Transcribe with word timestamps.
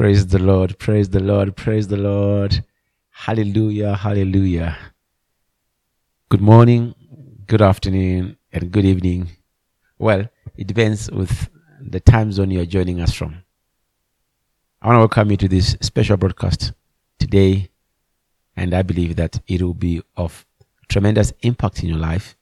Praise 0.00 0.26
the 0.26 0.38
Lord, 0.38 0.78
praise 0.78 1.10
the 1.10 1.20
Lord, 1.20 1.54
praise 1.56 1.86
the 1.86 1.98
Lord. 1.98 2.64
Hallelujah, 3.10 3.94
hallelujah. 3.94 4.78
Good 6.30 6.40
morning, 6.40 6.94
good 7.46 7.60
afternoon, 7.60 8.38
and 8.50 8.72
good 8.72 8.86
evening. 8.86 9.28
Well, 9.98 10.26
it 10.56 10.66
depends 10.66 11.10
with 11.10 11.50
the 11.82 12.00
time 12.00 12.32
zone 12.32 12.50
you're 12.50 12.64
joining 12.64 13.02
us 13.02 13.12
from. 13.12 13.42
I 14.80 14.86
want 14.86 14.96
to 14.96 15.00
welcome 15.00 15.32
you 15.32 15.36
to 15.36 15.48
this 15.48 15.76
special 15.82 16.16
broadcast 16.16 16.72
today, 17.18 17.68
and 18.56 18.72
I 18.72 18.80
believe 18.80 19.16
that 19.16 19.38
it 19.46 19.60
will 19.60 19.74
be 19.74 20.02
of 20.16 20.46
tremendous 20.88 21.34
impact 21.42 21.82
in 21.82 21.90
your 21.90 21.98
life 21.98 22.38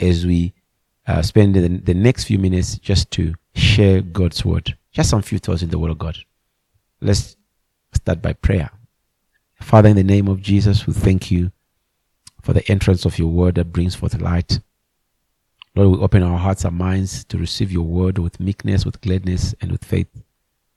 as 0.00 0.24
we 0.24 0.54
uh, 1.06 1.20
spend 1.20 1.56
the, 1.56 1.68
the 1.68 1.92
next 1.92 2.24
few 2.24 2.38
minutes 2.38 2.78
just 2.78 3.10
to 3.10 3.34
share 3.54 4.00
God's 4.00 4.46
word. 4.46 4.78
Just 4.92 5.10
some 5.10 5.20
few 5.20 5.38
thoughts 5.38 5.60
in 5.60 5.68
the 5.68 5.78
word 5.78 5.90
of 5.90 5.98
God. 5.98 6.16
Let's 7.02 7.36
start 7.92 8.22
by 8.22 8.32
prayer. 8.34 8.70
Father, 9.60 9.88
in 9.88 9.96
the 9.96 10.04
name 10.04 10.28
of 10.28 10.40
Jesus, 10.40 10.86
we 10.86 10.92
thank 10.92 11.32
you 11.32 11.50
for 12.40 12.52
the 12.52 12.66
entrance 12.70 13.04
of 13.04 13.18
your 13.18 13.26
word 13.26 13.56
that 13.56 13.72
brings 13.72 13.96
forth 13.96 14.20
light. 14.20 14.60
Lord, 15.74 15.98
we 15.98 16.04
open 16.04 16.22
our 16.22 16.38
hearts 16.38 16.64
and 16.64 16.76
minds 16.76 17.24
to 17.24 17.38
receive 17.38 17.72
your 17.72 17.82
word 17.82 18.18
with 18.18 18.38
meekness, 18.38 18.84
with 18.86 19.00
gladness, 19.00 19.52
and 19.60 19.72
with 19.72 19.84
faith. 19.84 20.06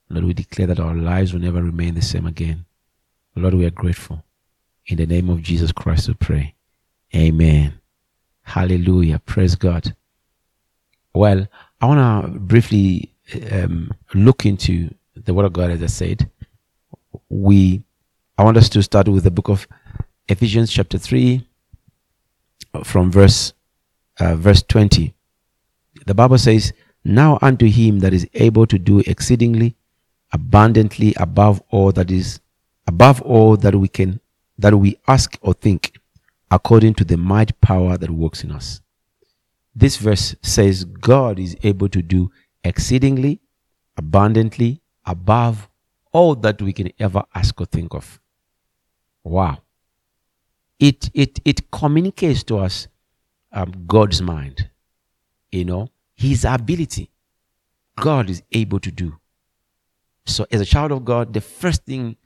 Lord, 0.10 0.26
we 0.26 0.34
declare 0.34 0.66
that 0.66 0.80
our 0.80 0.96
lives 0.96 1.32
will 1.32 1.42
never 1.42 1.62
remain 1.62 1.94
the 1.94 2.02
same 2.02 2.26
again. 2.26 2.66
Lord, 3.36 3.54
we 3.54 3.66
are 3.66 3.70
grateful. 3.72 4.24
In 4.88 4.98
the 4.98 5.06
name 5.06 5.30
of 5.30 5.44
Jesus 5.44 5.72
Christ, 5.72 6.08
we 6.08 6.16
pray. 6.16 6.56
Amen. 7.14 7.80
Hallelujah. 8.42 9.20
Praise 9.20 9.54
God. 9.54 9.96
Well, 11.14 11.48
I 11.80 11.86
want 11.86 12.34
to 12.34 12.40
briefly 12.40 13.14
um, 13.52 13.92
look 14.16 14.44
into 14.44 14.90
the 15.16 15.34
word 15.34 15.46
of 15.46 15.54
God, 15.54 15.72
as 15.72 15.82
I 15.82 15.88
said, 15.88 16.30
we 17.30 17.84
I 18.38 18.44
want 18.44 18.58
us 18.58 18.68
to 18.70 18.84
start 18.84 19.08
with 19.08 19.24
the 19.24 19.32
book 19.32 19.48
of 19.48 19.68
Ephesians, 20.28 20.72
chapter 20.72 20.98
three, 20.98 21.48
from 22.84 23.12
verse 23.12 23.54
uh, 24.20 24.36
verse 24.36 24.62
twenty. 24.62 25.14
The 26.06 26.14
Bible 26.14 26.38
says, 26.38 26.74
"Now 27.04 27.40
unto 27.42 27.68
him 27.68 28.00
that 28.00 28.14
is 28.14 28.28
able 28.34 28.68
to 28.68 28.78
do 28.78 29.00
exceedingly 29.00 29.76
abundantly 30.34 31.14
above 31.18 31.62
all 31.70 31.92
that 31.94 32.12
is 32.12 32.42
above 32.88 33.22
all 33.22 33.56
that 33.58 33.76
we 33.76 33.88
can 33.88 34.20
that 34.58 34.78
we 34.78 35.00
ask 35.08 35.38
or 35.42 35.54
think, 35.54 35.98
according 36.52 36.94
to 36.96 37.06
the 37.06 37.18
might 37.18 37.60
power 37.62 37.98
that 37.98 38.10
works 38.10 38.44
in 38.44 38.52
us." 38.52 38.82
This 39.74 39.98
verse 39.98 40.36
says 40.42 40.84
God 40.84 41.40
is 41.40 41.56
able 41.64 41.90
to 41.90 42.02
do 42.02 42.32
exceedingly 42.64 43.40
abundantly 43.98 44.82
above 45.06 45.70
all 46.12 46.36
that 46.36 46.62
we 46.62 46.74
can 46.74 46.92
ever 47.00 47.24
ask 47.34 47.60
or 47.60 47.66
think 47.66 47.94
of. 47.94 48.20
Wow. 49.24 49.60
It, 50.80 51.10
it, 51.14 51.40
it 51.46 51.72
communicates 51.72 52.44
to 52.44 52.60
us 52.60 52.88
um, 53.52 53.86
God's 53.88 54.22
mind, 54.22 54.70
you 55.52 55.66
know, 55.66 55.90
His 56.16 56.46
ability. 56.46 57.10
God 57.98 58.30
is 58.30 58.44
able 58.52 58.80
to 58.80 58.92
do. 58.92 59.18
So, 60.26 60.46
as 60.52 60.60
a 60.60 60.66
child 60.66 60.92
of 60.92 61.06
God, 61.06 61.34
the 61.34 61.42
first 61.42 61.86
thing 61.86 62.18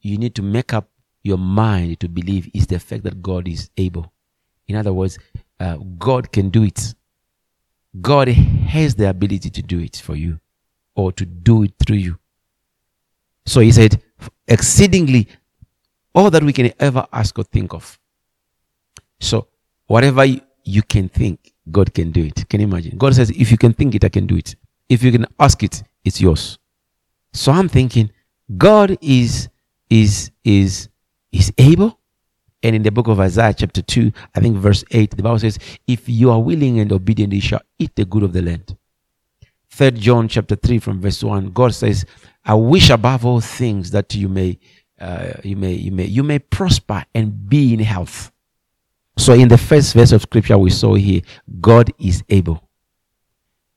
you 0.00 0.16
need 0.16 0.34
to 0.36 0.42
make 0.42 0.72
up 0.72 0.88
your 1.22 1.36
mind 1.36 2.00
to 2.00 2.08
believe 2.08 2.48
is 2.54 2.66
the 2.66 2.78
fact 2.78 3.04
that 3.04 3.22
God 3.22 3.46
is 3.46 3.70
able. 3.76 4.12
In 4.66 4.76
other 4.76 4.92
words, 4.92 5.18
uh, 5.58 5.76
God 5.98 6.32
can 6.32 6.48
do 6.48 6.62
it. 6.62 6.94
God 8.00 8.28
has 8.28 8.94
the 8.94 9.10
ability 9.10 9.50
to 9.50 9.62
do 9.62 9.80
it 9.80 9.96
for 9.96 10.14
you 10.14 10.40
or 10.94 11.12
to 11.12 11.24
do 11.24 11.62
it 11.64 11.72
through 11.84 11.96
you. 11.96 12.18
So 13.46 13.60
he 13.60 13.72
said, 13.72 14.02
exceedingly 14.46 15.28
all 16.14 16.30
that 16.30 16.42
we 16.42 16.52
can 16.52 16.72
ever 16.78 17.06
ask 17.12 17.38
or 17.38 17.44
think 17.44 17.72
of. 17.72 17.98
So 19.20 19.48
whatever 19.86 20.24
you 20.24 20.82
can 20.82 21.08
think, 21.08 21.52
God 21.70 21.94
can 21.94 22.10
do 22.10 22.24
it. 22.24 22.48
Can 22.48 22.60
you 22.60 22.66
imagine? 22.66 22.98
God 22.98 23.14
says, 23.14 23.30
if 23.30 23.50
you 23.50 23.58
can 23.58 23.72
think 23.72 23.94
it, 23.94 24.04
I 24.04 24.08
can 24.08 24.26
do 24.26 24.36
it. 24.36 24.56
If 24.88 25.02
you 25.02 25.12
can 25.12 25.26
ask 25.38 25.62
it, 25.62 25.82
it's 26.04 26.20
yours. 26.20 26.58
So 27.32 27.52
I'm 27.52 27.68
thinking, 27.68 28.10
God 28.56 28.98
is 29.00 29.48
is 29.88 30.30
is 30.44 30.88
is 31.32 31.52
able. 31.58 31.98
And 32.62 32.76
in 32.76 32.82
the 32.82 32.90
book 32.90 33.08
of 33.08 33.18
Isaiah, 33.20 33.54
chapter 33.54 33.80
2, 33.80 34.12
I 34.34 34.40
think 34.40 34.56
verse 34.56 34.84
8, 34.90 35.16
the 35.16 35.22
Bible 35.22 35.38
says, 35.38 35.58
If 35.86 36.08
you 36.10 36.30
are 36.30 36.38
willing 36.38 36.78
and 36.78 36.92
obedient, 36.92 37.32
you 37.32 37.40
shall 37.40 37.62
eat 37.78 37.96
the 37.96 38.04
good 38.04 38.22
of 38.22 38.34
the 38.34 38.42
land. 38.42 38.76
Third 39.70 39.96
John 39.96 40.28
chapter 40.28 40.56
3 40.56 40.78
from 40.78 41.00
verse 41.00 41.22
1, 41.22 41.50
God 41.52 41.74
says, 41.74 42.04
I 42.44 42.54
wish 42.54 42.90
above 42.90 43.24
all 43.24 43.40
things 43.40 43.90
that 43.92 44.14
you 44.14 44.28
may 44.28 44.58
uh, 45.00 45.32
you 45.42 45.56
may 45.56 45.72
you 45.72 45.90
may 45.90 46.04
you 46.04 46.22
may 46.22 46.38
prosper 46.38 47.04
and 47.14 47.48
be 47.48 47.72
in 47.72 47.80
health. 47.80 48.30
So 49.16 49.32
in 49.32 49.48
the 49.48 49.56
first 49.56 49.94
verse 49.94 50.12
of 50.12 50.22
scripture 50.22 50.58
we 50.58 50.70
saw 50.70 50.94
here, 50.94 51.22
God 51.60 51.90
is 51.98 52.22
able. 52.28 52.68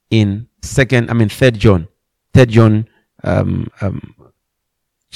In 0.09 0.48
second, 0.62 1.09
I 1.09 1.14
mean 1.14 1.30
third 1.30 1.58
John, 1.58 1.88
third 2.34 2.50
John, 2.50 2.88
um, 3.24 3.68
um, 3.80 4.16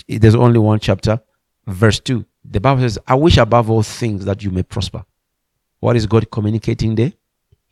there's 0.07 0.35
only 0.35 0.59
one 0.59 0.79
chapter, 0.79 1.19
verse 1.65 1.99
two. 1.99 2.25
The 2.45 2.61
Bible 2.61 2.81
says, 2.81 2.97
"I 3.05 3.15
wish 3.15 3.37
above 3.37 3.69
all 3.69 3.83
things 3.83 4.23
that 4.25 4.43
you 4.43 4.51
may 4.51 4.63
prosper." 4.63 5.03
What 5.79 5.95
is 5.95 6.05
God 6.05 6.31
communicating 6.31 6.95
there? 6.95 7.13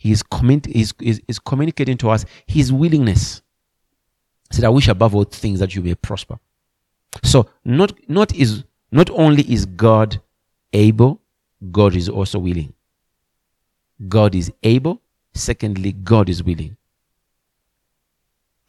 He 0.05 0.11
is, 0.11 0.21
commun- 0.21 0.61
is, 0.69 0.93
is, 1.01 1.19
is 1.27 1.39
communicating 1.39 1.97
to 1.97 2.11
us 2.11 2.25
His 2.45 2.71
willingness. 2.71 3.41
He 4.51 4.57
said, 4.57 4.66
"I 4.66 4.69
wish 4.69 4.88
above 4.88 5.16
all 5.16 5.23
things 5.23 5.59
that 5.61 5.73
you 5.73 5.81
may 5.81 5.95
prosper." 5.95 6.38
So 7.23 7.49
not 7.63 7.91
not 8.07 8.31
is 8.35 8.66
not 8.91 9.09
only 9.09 9.51
is 9.51 9.66
God 9.66 10.21
able, 10.73 11.21
God 11.71 11.95
is 11.95 12.07
also 12.07 12.38
willing. 12.38 12.75
God 14.07 14.35
is 14.35 14.51
able. 14.61 15.01
Secondly, 15.33 15.93
God 15.93 16.29
is 16.29 16.43
willing. 16.43 16.77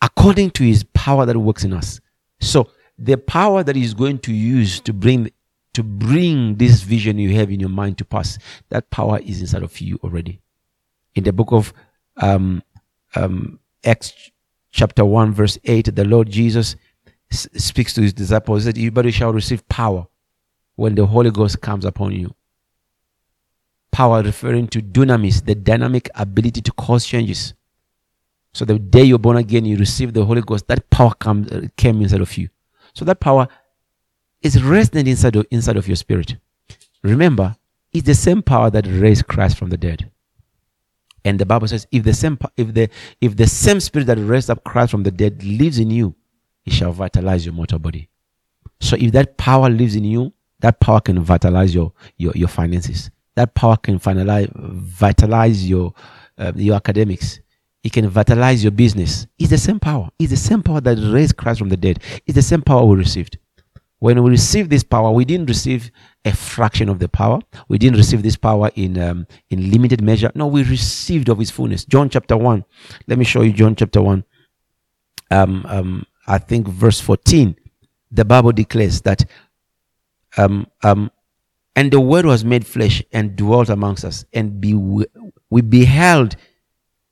According 0.00 0.52
to 0.52 0.64
his 0.64 0.84
power 0.94 1.26
that 1.26 1.36
works 1.36 1.64
in 1.64 1.74
us. 1.74 2.00
So 2.40 2.70
the 2.98 3.18
power 3.18 3.62
that 3.62 3.76
he's 3.76 3.92
going 3.92 4.20
to 4.20 4.32
use 4.32 4.80
to 4.80 4.94
bring 4.94 5.30
to 5.74 5.82
bring 5.82 6.54
this 6.54 6.80
vision 6.80 7.18
you 7.18 7.34
have 7.34 7.50
in 7.50 7.60
your 7.60 7.68
mind 7.68 7.98
to 7.98 8.06
pass, 8.06 8.38
that 8.70 8.88
power 8.88 9.18
is 9.18 9.42
inside 9.42 9.62
of 9.62 9.78
you 9.82 10.00
already. 10.02 10.40
In 11.16 11.24
the 11.24 11.32
book 11.32 11.50
of 11.50 11.72
um, 12.18 12.62
um, 13.14 13.58
Acts 13.84 14.30
chapter 14.70 15.04
1 15.04 15.32
verse 15.32 15.58
8, 15.64 15.96
the 15.96 16.04
Lord 16.04 16.30
Jesus 16.30 16.76
speaks 17.30 17.94
to 17.94 18.02
his 18.02 18.12
disciples, 18.12 18.64
he 18.64 18.68
said, 18.68 18.76
You 18.78 19.10
shall 19.10 19.32
receive 19.32 19.66
power 19.68 20.06
when 20.76 20.94
the 20.94 21.06
Holy 21.06 21.30
Ghost 21.30 21.60
comes 21.62 21.84
upon 21.84 22.12
you. 22.12 22.34
Power 23.90 24.22
referring 24.22 24.68
to 24.68 24.82
dunamis, 24.82 25.44
the 25.44 25.54
dynamic 25.54 26.10
ability 26.14 26.60
to 26.60 26.72
cause 26.72 27.06
changes. 27.06 27.54
So 28.52 28.66
the 28.66 28.78
day 28.78 29.04
you're 29.04 29.18
born 29.18 29.38
again, 29.38 29.64
you 29.64 29.78
receive 29.78 30.12
the 30.12 30.24
Holy 30.24 30.42
Ghost, 30.42 30.68
that 30.68 30.88
power 30.90 31.14
comes, 31.14 31.50
uh, 31.50 31.68
came 31.76 32.02
inside 32.02 32.20
of 32.20 32.36
you. 32.36 32.50
So 32.92 33.06
that 33.06 33.20
power 33.20 33.48
is 34.42 34.62
resting 34.62 35.06
inside 35.06 35.36
of, 35.36 35.46
inside 35.50 35.78
of 35.78 35.88
your 35.88 35.96
spirit. 35.96 36.36
Remember, 37.02 37.56
it's 37.92 38.06
the 38.06 38.14
same 38.14 38.42
power 38.42 38.68
that 38.70 38.86
raised 38.86 39.26
Christ 39.26 39.56
from 39.56 39.70
the 39.70 39.78
dead. 39.78 40.10
And 41.26 41.40
the 41.40 41.44
Bible 41.44 41.66
says, 41.66 41.88
if 41.90 42.04
the 42.04 42.14
same, 42.14 42.38
if 42.56 42.72
the, 42.72 42.88
if 43.20 43.36
the 43.36 43.48
same 43.48 43.80
spirit 43.80 44.06
that 44.06 44.16
raised 44.16 44.48
up 44.48 44.62
Christ 44.62 44.92
from 44.92 45.02
the 45.02 45.10
dead 45.10 45.42
lives 45.42 45.80
in 45.80 45.90
you, 45.90 46.14
it 46.64 46.72
shall 46.72 46.92
vitalize 46.92 47.44
your 47.44 47.52
mortal 47.52 47.80
body. 47.80 48.08
So 48.80 48.96
if 48.96 49.10
that 49.10 49.36
power 49.36 49.68
lives 49.68 49.96
in 49.96 50.04
you, 50.04 50.32
that 50.60 50.78
power 50.78 51.00
can 51.00 51.18
vitalize 51.20 51.74
your 51.74 51.92
your, 52.16 52.32
your 52.36 52.48
finances. 52.48 53.10
That 53.34 53.54
power 53.54 53.76
can 53.76 53.98
finalize, 53.98 54.50
vitalize 54.54 55.68
your 55.68 55.94
uh, 56.38 56.52
your 56.54 56.76
academics. 56.76 57.40
It 57.82 57.92
can 57.92 58.08
vitalize 58.08 58.62
your 58.62 58.70
business. 58.72 59.26
It's 59.36 59.50
the 59.50 59.58
same 59.58 59.80
power. 59.80 60.08
It's 60.20 60.30
the 60.30 60.36
same 60.36 60.62
power 60.62 60.80
that 60.80 60.96
raised 61.12 61.36
Christ 61.36 61.58
from 61.58 61.70
the 61.70 61.76
dead. 61.76 62.00
It's 62.24 62.36
the 62.36 62.42
same 62.42 62.62
power 62.62 62.84
we 62.84 62.96
received. 62.96 63.38
When 63.98 64.22
we 64.22 64.30
received 64.30 64.70
this 64.70 64.84
power, 64.84 65.10
we 65.10 65.24
didn't 65.24 65.46
receive 65.46 65.90
a 66.24 66.32
fraction 66.34 66.88
of 66.88 66.98
the 66.98 67.08
power. 67.08 67.40
We 67.68 67.78
didn't 67.78 67.96
receive 67.96 68.22
this 68.22 68.36
power 68.36 68.70
in 68.74 68.98
um, 68.98 69.26
in 69.48 69.70
limited 69.70 70.02
measure. 70.02 70.30
No, 70.34 70.46
we 70.46 70.64
received 70.64 71.28
of 71.28 71.38
His 71.38 71.50
fullness. 71.50 71.84
John 71.84 72.10
chapter 72.10 72.36
one. 72.36 72.64
Let 73.06 73.18
me 73.18 73.24
show 73.24 73.42
you 73.42 73.52
John 73.52 73.74
chapter 73.74 74.02
one. 74.02 74.24
Um, 75.30 75.64
um, 75.68 76.06
I 76.26 76.38
think 76.38 76.68
verse 76.68 77.00
14, 77.00 77.56
the 78.10 78.24
Bible 78.24 78.52
declares 78.52 79.00
that, 79.02 79.24
um, 80.36 80.66
um, 80.82 81.10
and 81.74 81.92
the 81.92 82.00
word 82.00 82.26
was 82.26 82.44
made 82.44 82.66
flesh 82.66 83.02
and 83.12 83.36
dwelt 83.36 83.68
amongst 83.68 84.04
us, 84.04 84.24
and 84.32 84.60
be, 84.60 84.74
we 84.74 85.62
beheld 85.62 86.36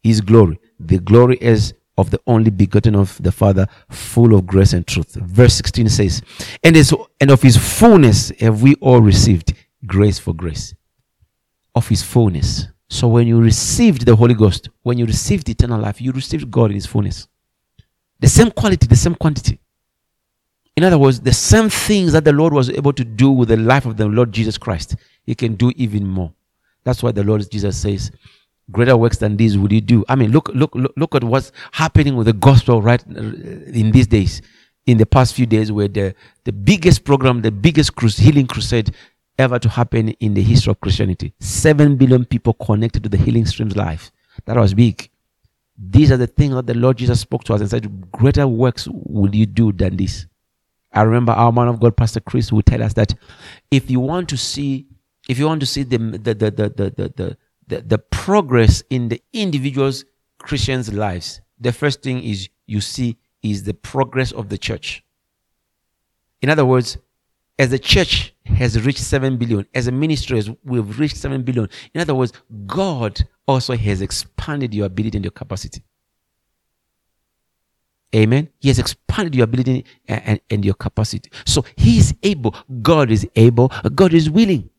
his 0.02 0.20
glory. 0.20 0.58
The 0.80 0.98
glory 0.98 1.38
is 1.40 1.74
of 1.96 2.10
the 2.10 2.20
only 2.26 2.50
begotten 2.50 2.94
of 2.94 3.22
the 3.22 3.32
Father, 3.32 3.66
full 3.90 4.34
of 4.34 4.46
grace 4.46 4.72
and 4.72 4.86
truth. 4.86 5.14
Verse 5.14 5.54
16 5.54 5.88
says, 5.88 6.22
and, 6.62 6.74
his, 6.74 6.94
and 7.20 7.30
of 7.30 7.42
his 7.42 7.56
fullness 7.56 8.30
have 8.40 8.62
we 8.62 8.74
all 8.76 9.00
received 9.00 9.54
grace 9.86 10.18
for 10.18 10.34
grace. 10.34 10.74
Of 11.74 11.88
his 11.88 12.02
fullness. 12.02 12.68
So 12.88 13.08
when 13.08 13.26
you 13.26 13.40
received 13.40 14.06
the 14.06 14.16
Holy 14.16 14.34
Ghost, 14.34 14.68
when 14.82 14.98
you 14.98 15.06
received 15.06 15.48
eternal 15.48 15.80
life, 15.80 16.00
you 16.00 16.12
received 16.12 16.50
God 16.50 16.70
in 16.70 16.74
his 16.74 16.86
fullness. 16.86 17.28
The 18.20 18.28
same 18.28 18.50
quality, 18.50 18.86
the 18.86 18.96
same 18.96 19.14
quantity. 19.14 19.58
In 20.76 20.82
other 20.82 20.98
words, 20.98 21.20
the 21.20 21.32
same 21.32 21.70
things 21.70 22.12
that 22.12 22.24
the 22.24 22.32
Lord 22.32 22.52
was 22.52 22.68
able 22.70 22.92
to 22.94 23.04
do 23.04 23.30
with 23.30 23.48
the 23.48 23.56
life 23.56 23.86
of 23.86 23.96
the 23.96 24.06
Lord 24.06 24.32
Jesus 24.32 24.58
Christ, 24.58 24.96
He 25.24 25.34
can 25.34 25.54
do 25.54 25.72
even 25.76 26.06
more. 26.06 26.32
That's 26.82 27.02
why 27.02 27.12
the 27.12 27.22
Lord 27.22 27.48
Jesus 27.50 27.80
says, 27.80 28.10
Greater 28.70 28.96
works 28.96 29.18
than 29.18 29.36
these 29.36 29.58
would 29.58 29.72
you 29.72 29.80
do. 29.80 30.04
I 30.08 30.16
mean, 30.16 30.30
look, 30.32 30.48
look, 30.54 30.74
look, 30.74 30.92
look 30.96 31.14
at 31.14 31.24
what's 31.24 31.52
happening 31.72 32.16
with 32.16 32.26
the 32.26 32.32
gospel 32.32 32.80
right 32.80 33.02
uh, 33.08 33.20
in 33.20 33.90
these 33.92 34.06
days. 34.06 34.42
In 34.86 34.98
the 34.98 35.06
past 35.06 35.34
few 35.34 35.46
days, 35.46 35.72
where 35.72 35.88
the, 35.88 36.14
the 36.44 36.52
biggest 36.52 37.04
program, 37.04 37.40
the 37.40 37.50
biggest 37.50 37.98
healing 38.18 38.46
crusade 38.46 38.94
ever 39.38 39.58
to 39.58 39.68
happen 39.68 40.10
in 40.10 40.34
the 40.34 40.42
history 40.42 40.70
of 40.70 40.80
Christianity. 40.80 41.32
Seven 41.40 41.96
billion 41.96 42.24
people 42.24 42.54
connected 42.54 43.02
to 43.02 43.08
the 43.08 43.16
healing 43.16 43.46
streams 43.46 43.76
live. 43.76 44.10
That 44.44 44.56
was 44.56 44.74
big. 44.74 45.08
These 45.76 46.12
are 46.12 46.16
the 46.16 46.26
things 46.26 46.54
that 46.54 46.66
the 46.66 46.74
Lord 46.74 46.98
Jesus 46.98 47.20
spoke 47.20 47.44
to 47.44 47.54
us 47.54 47.60
and 47.60 47.70
said, 47.70 48.10
Greater 48.12 48.46
works 48.46 48.86
will 48.90 49.34
you 49.34 49.46
do 49.46 49.72
than 49.72 49.96
this. 49.96 50.26
I 50.92 51.02
remember 51.02 51.32
our 51.32 51.50
man 51.50 51.68
of 51.68 51.80
God, 51.80 51.96
Pastor 51.96 52.20
Chris, 52.20 52.52
would 52.52 52.66
tell 52.66 52.82
us 52.82 52.92
that 52.94 53.14
if 53.70 53.90
you 53.90 53.98
want 53.98 54.28
to 54.28 54.36
see, 54.36 54.86
if 55.28 55.38
you 55.38 55.46
want 55.46 55.60
to 55.60 55.66
see 55.66 55.82
the 55.82 55.98
the 55.98 56.34
the 56.34 56.50
the 56.50 56.68
the 56.68 57.12
the, 57.16 57.36
the, 57.66 57.80
the 57.80 57.98
progress 57.98 58.82
in 58.90 59.08
the 59.08 59.22
individual's 59.32 60.04
Christians' 60.38 60.92
lives, 60.92 61.40
the 61.58 61.72
first 61.72 62.02
thing 62.02 62.22
is 62.22 62.48
you 62.66 62.80
see 62.80 63.16
is 63.42 63.64
the 63.64 63.74
progress 63.74 64.32
of 64.32 64.48
the 64.48 64.58
church. 64.58 65.02
In 66.42 66.50
other 66.50 66.64
words, 66.64 66.98
as 67.58 67.70
the 67.70 67.78
church 67.78 68.34
has 68.44 68.84
reached 68.84 69.00
7 69.00 69.36
billion, 69.36 69.66
as 69.74 69.86
a 69.86 69.92
ministry, 69.92 70.38
as 70.38 70.50
we've 70.64 70.98
reached 70.98 71.16
7 71.16 71.42
billion, 71.42 71.68
in 71.94 72.00
other 72.00 72.14
words, 72.14 72.32
God 72.66 73.26
also 73.46 73.76
has 73.76 74.02
expanded 74.02 74.74
your 74.74 74.86
ability 74.86 75.18
and 75.18 75.24
your 75.24 75.30
capacity. 75.30 75.82
Amen. 78.14 78.48
He 78.60 78.68
has 78.68 78.78
expanded 78.78 79.34
your 79.34 79.44
ability 79.44 79.84
and, 80.06 80.22
and, 80.24 80.40
and, 80.48 80.64
your 80.64 80.74
capacity. 80.74 81.30
So 81.46 81.64
he 81.76 81.98
is 81.98 82.14
able. 82.22 82.54
God 82.80 83.10
is 83.10 83.26
able. 83.34 83.72
God 83.94 84.14
is 84.14 84.30
willing. 84.30 84.70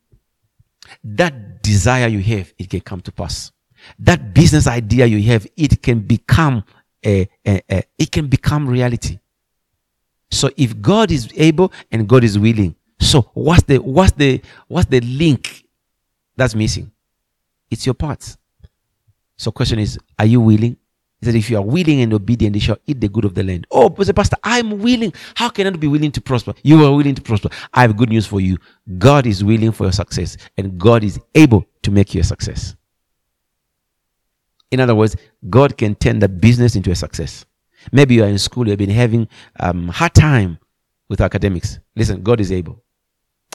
That 1.03 1.54
desire 1.65 2.07
you 2.07 2.21
have, 2.21 2.53
it 2.57 2.69
can 2.69 2.81
come 2.81 3.01
to 3.01 3.11
pass. 3.11 3.51
That 3.99 4.33
business 4.33 4.67
idea 4.67 5.05
you 5.05 5.21
have, 5.31 5.47
it 5.55 5.81
can 5.81 5.99
become 5.99 6.63
a, 7.05 7.27
a, 7.45 7.61
a 7.69 7.83
it 7.97 8.11
can 8.11 8.27
become 8.27 8.67
reality. 8.67 9.19
So 10.31 10.49
if 10.57 10.81
God 10.81 11.11
is 11.11 11.29
able 11.35 11.71
and 11.91 12.07
God 12.07 12.23
is 12.23 12.37
willing, 12.37 12.75
so 12.99 13.29
what's 13.33 13.63
the 13.63 13.77
what's 13.77 14.11
the 14.13 14.41
what's 14.67 14.89
the 14.89 15.01
link 15.01 15.65
that's 16.35 16.55
missing? 16.55 16.91
It's 17.69 17.85
your 17.85 17.95
part. 17.95 18.35
So 19.37 19.51
question 19.51 19.79
is, 19.79 19.99
are 20.17 20.25
you 20.25 20.41
willing? 20.41 20.77
Said, 21.25 21.35
if 21.35 21.49
you 21.49 21.57
are 21.57 21.63
willing 21.63 22.01
and 22.01 22.13
obedient, 22.13 22.53
they 22.53 22.59
shall 22.59 22.77
eat 22.87 23.01
the 23.01 23.09
good 23.09 23.25
of 23.25 23.35
the 23.35 23.43
land. 23.43 23.67
Oh, 23.71 23.89
but 23.89 24.07
the 24.07 24.13
pastor, 24.13 24.37
I'm 24.43 24.79
willing. 24.79 25.13
How 25.35 25.49
can 25.49 25.67
I 25.67 25.71
be 25.71 25.87
willing 25.87 26.11
to 26.11 26.21
prosper? 26.21 26.53
You 26.63 26.85
are 26.85 26.95
willing 26.95 27.15
to 27.15 27.21
prosper. 27.21 27.49
I 27.73 27.81
have 27.81 27.97
good 27.97 28.09
news 28.09 28.25
for 28.25 28.39
you. 28.41 28.57
God 28.97 29.25
is 29.25 29.43
willing 29.43 29.71
for 29.71 29.85
your 29.85 29.93
success 29.93 30.37
and 30.57 30.77
God 30.77 31.03
is 31.03 31.19
able 31.35 31.65
to 31.83 31.91
make 31.91 32.13
you 32.13 32.21
a 32.21 32.23
success. 32.23 32.75
In 34.71 34.79
other 34.79 34.95
words, 34.95 35.15
God 35.49 35.77
can 35.77 35.95
turn 35.95 36.19
the 36.19 36.29
business 36.29 36.75
into 36.75 36.91
a 36.91 36.95
success. 36.95 37.45
Maybe 37.91 38.15
you 38.15 38.23
are 38.23 38.27
in 38.27 38.39
school, 38.39 38.67
you've 38.67 38.77
been 38.77 38.89
having 38.89 39.27
um, 39.59 39.87
hard 39.89 40.13
time 40.13 40.59
with 41.09 41.21
academics. 41.21 41.79
Listen, 41.95 42.23
God 42.23 42.41
is 42.41 42.51
able. 42.51 42.83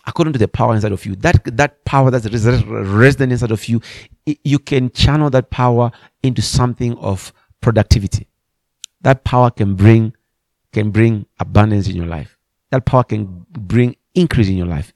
According 0.07 0.33
to 0.33 0.39
the 0.39 0.49
power 0.49 0.75
inside 0.75 0.93
of 0.93 1.05
you, 1.05 1.15
that 1.17 1.43
that 1.57 1.85
power 1.85 2.11
that's 2.11 2.27
resident 2.27 3.33
inside 3.33 3.51
of 3.51 3.69
you, 3.69 3.83
you 4.25 4.59
can 4.59 4.91
channel 4.91 5.29
that 5.31 5.51
power 5.51 5.91
into 6.23 6.41
something 6.41 6.97
of 6.99 7.33
productivity. 7.61 8.27
That 9.03 9.25
power 9.25 9.51
can 9.51 9.75
bring 9.75 10.15
can 10.73 10.91
bring 10.91 11.27
abundance 11.39 11.89
in 11.89 11.97
your 11.97 12.07
life. 12.07 12.37
That 12.71 12.85
power 12.85 13.03
can 13.03 13.45
bring 13.51 13.97
increase 14.15 14.49
in 14.49 14.57
your 14.57 14.67
life. 14.67 14.93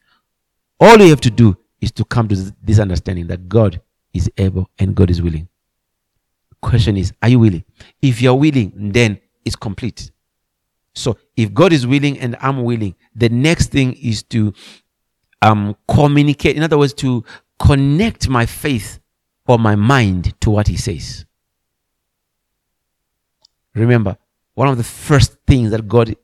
All 0.79 0.99
you 1.01 1.11
have 1.11 1.21
to 1.23 1.31
do 1.31 1.57
is 1.81 1.91
to 1.93 2.05
come 2.05 2.29
to 2.29 2.55
this 2.63 2.79
understanding 2.79 3.27
that 3.29 3.49
God 3.49 3.81
is 4.13 4.31
able 4.39 4.71
and 4.79 4.95
God 4.95 5.11
is 5.11 5.21
willing. 5.21 5.49
Question 6.61 6.97
is, 6.97 7.13
are 7.21 7.29
you 7.29 7.39
willing? 7.39 7.65
If 8.01 8.23
you're 8.23 8.35
willing, 8.35 8.73
then 8.75 9.21
it's 9.45 9.57
complete. 9.57 10.11
So 10.95 11.19
if 11.37 11.53
God 11.53 11.73
is 11.73 11.87
willing 11.87 12.19
and 12.21 12.37
I'm 12.41 12.63
willing, 12.63 12.95
the 13.15 13.29
next 13.29 13.71
thing 13.71 13.95
is 13.95 14.23
to 14.25 14.55
um, 15.43 15.77
communicate. 15.89 16.57
In 16.57 16.63
other 16.63 16.79
words, 16.79 16.95
to 16.95 17.25
connect 17.59 18.29
my 18.29 18.47
faith 18.47 19.01
or 19.47 19.59
my 19.59 19.75
mind 19.75 20.41
to 20.41 20.51
what 20.51 20.69
He 20.69 20.77
says. 20.77 21.27
Remember, 23.75 24.17
one 24.55 24.69
of 24.69 24.77
the 24.77 24.85
first 24.85 25.37
things 25.47 25.71
that 25.73 25.89
God 25.89 26.15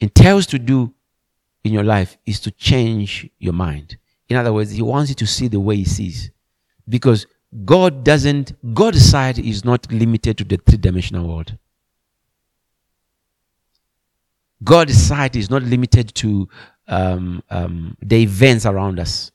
entails 0.00 0.46
to 0.46 0.58
do 0.58 0.92
in 1.64 1.72
your 1.72 1.84
life 1.84 2.16
is 2.26 2.40
to 2.40 2.50
change 2.50 3.28
your 3.38 3.52
mind. 3.52 3.96
In 4.28 4.36
other 4.36 4.52
words, 4.52 4.70
He 4.70 4.82
wants 4.82 5.08
you 5.08 5.14
to 5.16 5.26
see 5.26 5.48
the 5.48 5.60
way 5.60 5.76
He 5.76 5.84
sees. 5.84 6.30
Because 6.88 7.26
God 7.64 8.04
doesn't, 8.04 8.52
God's 8.74 9.04
sight 9.04 9.38
is 9.38 9.64
not 9.64 9.90
limited 9.90 10.36
to 10.38 10.44
the 10.44 10.58
three 10.58 10.78
dimensional 10.78 11.26
world. 11.26 11.56
God's 14.62 14.96
sight 14.96 15.36
is 15.36 15.50
not 15.50 15.62
limited 15.62 16.14
to 16.16 16.48
um, 16.88 17.42
um, 17.50 17.96
the 18.00 18.22
events 18.22 18.66
around 18.66 18.98
us. 18.98 19.30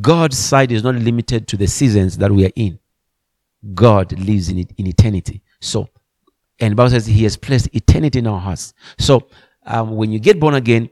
God's 0.00 0.38
sight 0.38 0.72
is 0.72 0.82
not 0.82 0.94
limited 0.94 1.48
to 1.48 1.56
the 1.56 1.66
seasons 1.66 2.18
that 2.18 2.30
we 2.30 2.46
are 2.46 2.52
in. 2.54 2.78
God 3.74 4.18
lives 4.18 4.48
in 4.48 4.58
it 4.58 4.72
in 4.76 4.86
eternity. 4.86 5.42
So 5.60 5.88
and 6.58 6.72
the 6.72 6.76
Bible 6.76 6.90
says 6.90 7.06
He 7.06 7.24
has 7.24 7.36
placed 7.36 7.68
eternity 7.74 8.18
in 8.18 8.26
our 8.26 8.40
hearts. 8.40 8.74
So 8.98 9.28
um, 9.64 9.96
when 9.96 10.12
you 10.12 10.18
get 10.18 10.40
born 10.40 10.54
again, 10.54 10.90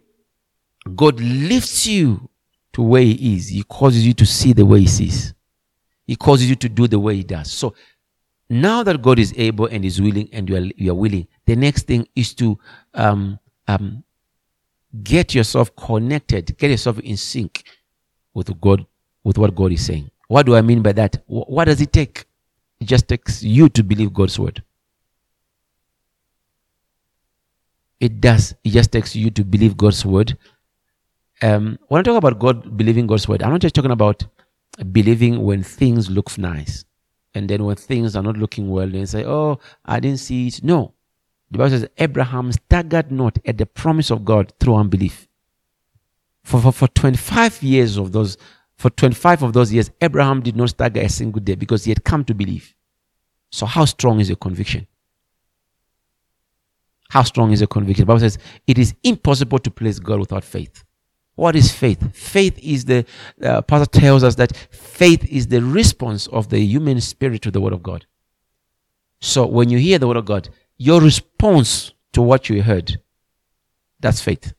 God 0.95 1.21
lifts 1.21 1.87
you 1.87 2.29
to 2.75 2.83
where 2.83 3.03
He 3.03 3.37
is. 3.37 3.49
He 3.49 3.63
causes 3.63 4.07
you 4.07 4.13
to 4.15 4.27
see 4.27 4.53
the 4.53 4.67
way 4.67 4.81
He 4.81 4.87
sees. 4.87 5.35
He 6.07 6.17
causes 6.17 6.49
you 6.51 6.57
to 6.57 6.69
do 6.69 6.87
the 6.87 6.99
way 6.99 7.17
He 7.17 7.23
does. 7.23 7.51
So 7.51 7.75
now 8.51 8.83
that 8.83 9.01
God 9.01 9.19
is 9.19 9.33
able 9.37 9.67
and 9.67 9.85
is 9.85 10.01
willing, 10.01 10.29
and 10.33 10.49
you 10.49 10.57
are, 10.57 10.71
you 10.77 10.93
are 10.93 10.95
willing, 10.95 11.27
the 11.47 11.57
next 11.57 11.87
thing 11.87 12.07
is 12.15 12.35
to 12.35 12.59
um, 12.93 13.39
um, 13.69 14.05
get 15.03 15.35
yourself 15.35 15.75
connected, 15.77 16.57
get 16.59 16.71
yourself 16.71 16.99
in 17.01 17.17
sync 17.17 17.65
with 18.35 18.61
God, 18.61 18.87
with 19.23 19.39
what 19.39 19.55
God 19.55 19.73
is 19.73 19.87
saying. 19.87 20.11
What 20.29 20.47
do 20.47 20.55
I 20.57 20.63
mean 20.63 20.83
by 20.83 20.93
that? 20.93 21.23
What 21.27 21.65
does 21.67 21.81
it 21.81 21.93
take? 21.93 22.27
It 22.81 22.87
just 22.87 23.09
takes 23.09 23.43
you 23.43 23.69
to 23.71 23.83
believe 23.83 24.13
God's 24.13 24.39
word. 24.39 24.63
It 28.00 28.20
does. 28.20 28.55
It 28.64 28.70
just 28.70 28.93
takes 28.93 29.17
you 29.17 29.31
to 29.31 29.44
believe 29.44 29.77
God's 29.77 30.05
word. 30.05 30.36
Um, 31.43 31.79
when 31.89 32.01
I 32.01 32.03
talk 32.03 32.17
about 32.17 32.39
God 32.39 32.77
believing 32.77 33.06
God's 33.06 33.29
word, 33.29 33.43
I'm 33.43 33.51
not 33.51 33.60
just 33.60 33.74
talking 33.74 33.91
about 33.91 34.24
believing 34.93 35.43
when 35.43 35.63
things 35.63 36.10
look 36.10 36.36
nice, 36.39 36.84
and 37.34 37.48
then 37.48 37.65
when 37.65 37.77
things 37.77 38.17
are 38.17 38.22
not 38.22 38.36
looking 38.36 38.70
well, 38.70 38.89
then 38.89 39.06
say, 39.06 39.24
"Oh, 39.24 39.58
I 39.84 40.01
didn't 40.01 40.20
see 40.20 40.48
it." 40.48 40.63
No, 40.63 40.94
the 41.51 41.58
Bible 41.58 41.70
says 41.70 41.89
Abraham 41.98 42.53
staggered 42.53 43.13
not 43.13 43.39
at 43.46 43.58
the 43.58 43.67
promise 43.67 44.10
of 44.10 44.24
God 44.24 44.53
through 44.58 44.77
unbelief. 44.77 45.29
For, 46.43 46.60
for, 46.60 46.72
for 46.72 46.89
25 46.89 47.63
years 47.63 47.96
of 47.96 48.13
those, 48.13 48.36
for 48.77 48.91
25 48.91 49.43
of 49.43 49.53
those 49.53 49.72
years, 49.72 49.91
Abraham 50.01 50.43
did 50.43 50.56
not 50.56 50.70
stagger 50.70 51.01
a 51.01 51.08
single 51.08 51.41
day 51.41 51.55
because 51.55 51.84
he 51.84 51.91
had 51.91 52.05
come 52.05 52.24
to 52.24 52.34
believe. 52.34 52.74
So 53.51 53.67
how 53.67 53.84
strong 53.84 54.20
is 54.20 54.29
your 54.29 54.36
conviction? 54.36 54.86
How 57.15 57.23
strong 57.23 57.53
is 57.53 57.61
your 57.61 57.69
conviction? 57.69 58.03
The 58.03 58.06
Bible 58.06 58.19
says 58.19 58.39
it 58.67 58.77
is 58.77 58.93
impossible 59.05 59.61
to 59.61 59.71
please 59.71 60.01
God 60.01 60.19
without 60.19 60.43
faith. 60.43 60.83
What 61.37 61.55
is 61.55 61.71
faith? 61.71 62.13
Faith 62.13 62.59
is 62.59 62.87
the, 62.87 63.06
uh, 63.41 63.63
Pastor 63.63 64.01
tells 64.01 64.25
us 64.25 64.35
that 64.35 64.56
faith 64.73 65.25
is 65.31 65.47
the 65.47 65.63
response 65.63 66.27
of 66.27 66.49
the 66.49 66.59
human 66.59 67.01
spirit 67.01 67.43
to 67.43 67.53
the 67.53 67.61
Word 67.61 67.73
of 67.73 67.85
God. 67.85 68.05
So 69.21 69.47
when 69.47 69.69
you 69.69 69.79
hear 69.79 70.01
the 70.01 70.09
Word 70.09 70.17
of 70.17 70.25
God, 70.25 70.49
your 70.77 71.01
response 71.01 71.93
to 72.15 72.21
what 72.21 72.51
you 72.51 72.65
heard, 72.65 73.01
that's 74.01 74.21
faith. 74.21 74.53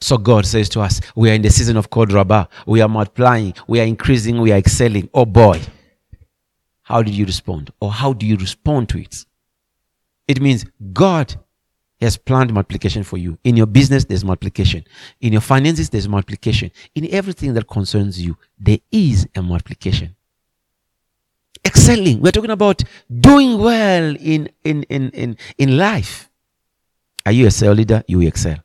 So 0.00 0.16
God 0.16 0.46
says 0.46 0.70
to 0.70 0.80
us, 0.80 1.02
we 1.14 1.30
are 1.30 1.34
in 1.34 1.42
the 1.42 1.50
season 1.50 1.76
of 1.76 1.90
Kod 1.90 2.10
Rabbah. 2.12 2.46
We 2.66 2.80
are 2.80 2.88
multiplying, 2.88 3.52
we 3.68 3.78
are 3.78 3.84
increasing, 3.84 4.40
we 4.40 4.52
are 4.52 4.58
excelling. 4.58 5.10
Oh 5.12 5.26
boy. 5.26 5.60
How 6.80 7.02
did 7.02 7.12
you 7.12 7.26
respond? 7.26 7.70
Or 7.78 7.92
how 7.92 8.14
do 8.14 8.24
you 8.24 8.36
respond 8.36 8.88
to 8.88 8.98
it? 8.98 9.26
It 10.28 10.40
means 10.40 10.64
God 10.92 11.34
has 12.00 12.16
planned 12.16 12.52
multiplication 12.52 13.04
for 13.04 13.16
you. 13.16 13.38
In 13.44 13.56
your 13.56 13.66
business, 13.66 14.04
there's 14.04 14.24
multiplication. 14.24 14.84
In 15.20 15.32
your 15.32 15.40
finances, 15.40 15.88
there's 15.88 16.08
multiplication. 16.08 16.70
In 16.94 17.08
everything 17.12 17.54
that 17.54 17.68
concerns 17.68 18.20
you, 18.20 18.36
there 18.58 18.78
is 18.90 19.28
a 19.36 19.42
multiplication. 19.42 20.16
Excelling. 21.64 22.20
We're 22.20 22.32
talking 22.32 22.50
about 22.50 22.82
doing 23.20 23.58
well 23.58 24.16
in, 24.16 24.50
in, 24.64 24.82
in, 24.84 25.10
in, 25.10 25.36
in 25.58 25.76
life. 25.76 26.28
Are 27.24 27.32
you 27.32 27.46
a 27.46 27.50
cell 27.52 27.72
leader? 27.72 28.02
You 28.08 28.20
excel. 28.22 28.56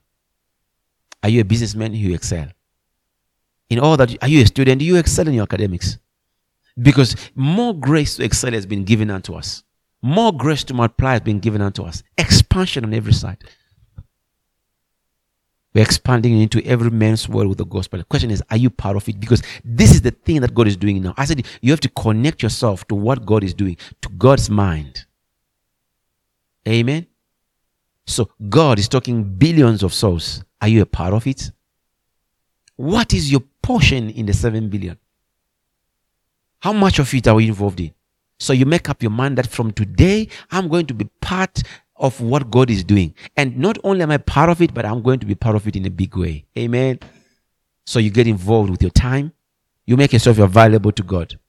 Are 1.21 1.29
you 1.29 1.41
a 1.41 1.45
businessman? 1.45 1.93
You 1.93 2.15
excel. 2.15 2.47
In 3.69 3.79
all 3.79 3.97
that, 3.97 4.17
are 4.23 4.27
you 4.27 4.41
a 4.41 4.47
student? 4.47 4.81
You 4.81 4.95
excel 4.95 5.27
in 5.27 5.35
your 5.35 5.43
academics. 5.43 5.99
Because 6.79 7.15
more 7.35 7.75
grace 7.75 8.15
to 8.15 8.23
excel 8.23 8.53
has 8.53 8.65
been 8.65 8.83
given 8.83 9.11
unto 9.11 9.33
us. 9.33 9.63
More 10.01 10.31
grace 10.31 10.63
to 10.65 10.73
multiply 10.73 11.13
has 11.13 11.21
been 11.21 11.39
given 11.39 11.61
unto 11.61 11.83
us. 11.83 12.03
Expansion 12.17 12.85
on 12.85 12.93
every 12.93 13.13
side. 13.13 13.43
We're 15.73 15.83
expanding 15.83 16.39
into 16.41 16.63
every 16.65 16.89
man's 16.89 17.29
world 17.29 17.49
with 17.49 17.59
the 17.59 17.65
gospel. 17.65 17.99
The 17.99 18.05
question 18.05 18.31
is, 18.31 18.41
are 18.49 18.57
you 18.57 18.69
part 18.69 18.95
of 18.95 19.07
it? 19.07 19.19
Because 19.19 19.43
this 19.63 19.91
is 19.91 20.01
the 20.01 20.11
thing 20.11 20.41
that 20.41 20.55
God 20.55 20.67
is 20.67 20.75
doing 20.75 21.01
now. 21.03 21.13
I 21.17 21.25
said 21.25 21.45
you 21.61 21.71
have 21.71 21.79
to 21.81 21.89
connect 21.89 22.41
yourself 22.41 22.87
to 22.87 22.95
what 22.95 23.25
God 23.25 23.43
is 23.43 23.53
doing, 23.53 23.77
to 24.01 24.09
God's 24.09 24.49
mind. 24.49 25.05
Amen. 26.67 27.05
So 28.07 28.29
God 28.49 28.79
is 28.79 28.87
talking 28.87 29.23
billions 29.23 29.83
of 29.83 29.93
souls. 29.93 30.43
Are 30.61 30.67
you 30.67 30.81
a 30.81 30.85
part 30.85 31.13
of 31.13 31.27
it? 31.27 31.51
What 32.75 33.13
is 33.13 33.31
your 33.31 33.43
portion 33.61 34.09
in 34.09 34.25
the 34.25 34.33
seven 34.33 34.69
billion? 34.69 34.97
How 36.59 36.73
much 36.73 36.99
of 36.99 37.13
it 37.13 37.27
are 37.27 37.35
we 37.35 37.47
involved 37.47 37.79
in? 37.79 37.93
So 38.39 38.53
you 38.53 38.65
make 38.65 38.89
up 38.89 39.01
your 39.01 39.11
mind 39.11 39.37
that 39.37 39.47
from 39.47 39.71
today, 39.71 40.29
I'm 40.51 40.67
going 40.67 40.85
to 40.87 40.93
be 40.93 41.05
part 41.21 41.63
of 41.95 42.21
what 42.21 42.51
God 42.51 42.69
is 42.69 42.83
doing. 42.83 43.13
And 43.35 43.57
not 43.57 43.77
only 43.83 44.03
am 44.03 44.11
I 44.11 44.17
part 44.17 44.49
of 44.49 44.61
it, 44.61 44.73
but 44.73 44.85
I'm 44.85 45.01
going 45.01 45.19
to 45.19 45.25
be 45.25 45.35
part 45.35 45.55
of 45.55 45.67
it 45.67 45.75
in 45.75 45.85
a 45.85 45.89
big 45.89 46.15
way. 46.15 46.45
Amen. 46.57 46.99
So 47.85 47.99
you 47.99 48.11
get 48.11 48.27
involved 48.27 48.69
with 48.69 48.81
your 48.81 48.91
time. 48.91 49.33
You 49.85 49.97
make 49.97 50.13
yourself 50.13 50.37
available 50.37 50.91
to 50.91 51.03
God. 51.03 51.39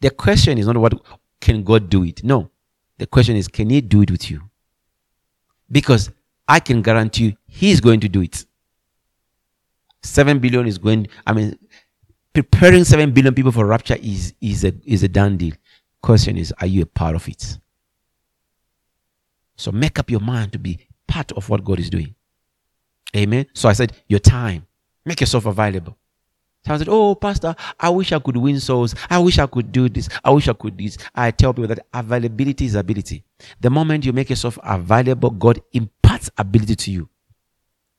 The 0.00 0.10
question 0.10 0.58
is 0.58 0.66
not 0.66 0.76
what 0.76 0.94
can 1.40 1.62
God 1.62 1.88
do 1.88 2.02
it? 2.04 2.24
No. 2.24 2.50
The 2.98 3.06
question 3.06 3.36
is, 3.36 3.46
can 3.46 3.70
He 3.70 3.80
do 3.80 4.02
it 4.02 4.10
with 4.10 4.30
you? 4.30 4.42
Because 5.70 6.10
I 6.48 6.60
can 6.60 6.82
guarantee 6.82 7.24
you, 7.24 7.36
He's 7.46 7.80
going 7.80 8.00
to 8.00 8.08
do 8.08 8.22
it. 8.22 8.44
Seven 10.02 10.40
billion 10.40 10.66
is 10.66 10.78
going, 10.78 11.06
I 11.26 11.32
mean, 11.32 11.58
preparing 12.32 12.84
seven 12.84 13.12
billion 13.12 13.34
people 13.34 13.52
for 13.52 13.66
rapture 13.66 13.96
is, 14.00 14.34
is 14.40 14.64
a, 14.64 14.72
is 14.84 15.02
a 15.02 15.08
done 15.08 15.36
deal. 15.36 15.54
Question 16.02 16.36
is, 16.36 16.52
are 16.60 16.66
you 16.66 16.82
a 16.82 16.86
part 16.86 17.14
of 17.14 17.28
it? 17.28 17.58
So 19.56 19.70
make 19.70 19.98
up 19.98 20.10
your 20.10 20.20
mind 20.20 20.52
to 20.52 20.58
be 20.58 20.86
part 21.06 21.32
of 21.32 21.48
what 21.48 21.64
God 21.64 21.78
is 21.78 21.90
doing. 21.90 22.14
Amen. 23.14 23.46
So 23.52 23.68
I 23.68 23.74
said, 23.74 23.92
your 24.08 24.20
time, 24.20 24.66
make 25.04 25.20
yourself 25.20 25.46
available. 25.46 25.96
So 26.64 26.74
I 26.74 26.78
said, 26.78 26.88
Oh, 26.88 27.14
Pastor, 27.14 27.54
I 27.78 27.88
wish 27.90 28.12
I 28.12 28.20
could 28.20 28.36
win 28.36 28.60
souls. 28.60 28.94
I 29.10 29.18
wish 29.18 29.38
I 29.38 29.46
could 29.46 29.72
do 29.72 29.88
this. 29.88 30.08
I 30.24 30.30
wish 30.30 30.48
I 30.48 30.52
could 30.52 30.76
do 30.76 30.84
this. 30.84 30.96
I 31.14 31.30
tell 31.32 31.52
people 31.52 31.66
that 31.68 31.86
availability 31.92 32.66
is 32.66 32.76
ability. 32.76 33.24
The 33.60 33.70
moment 33.70 34.04
you 34.04 34.12
make 34.12 34.30
yourself 34.30 34.58
available, 34.62 35.30
God 35.30 35.60
imparts 35.72 36.30
ability 36.38 36.76
to 36.76 36.90
you. 36.92 37.08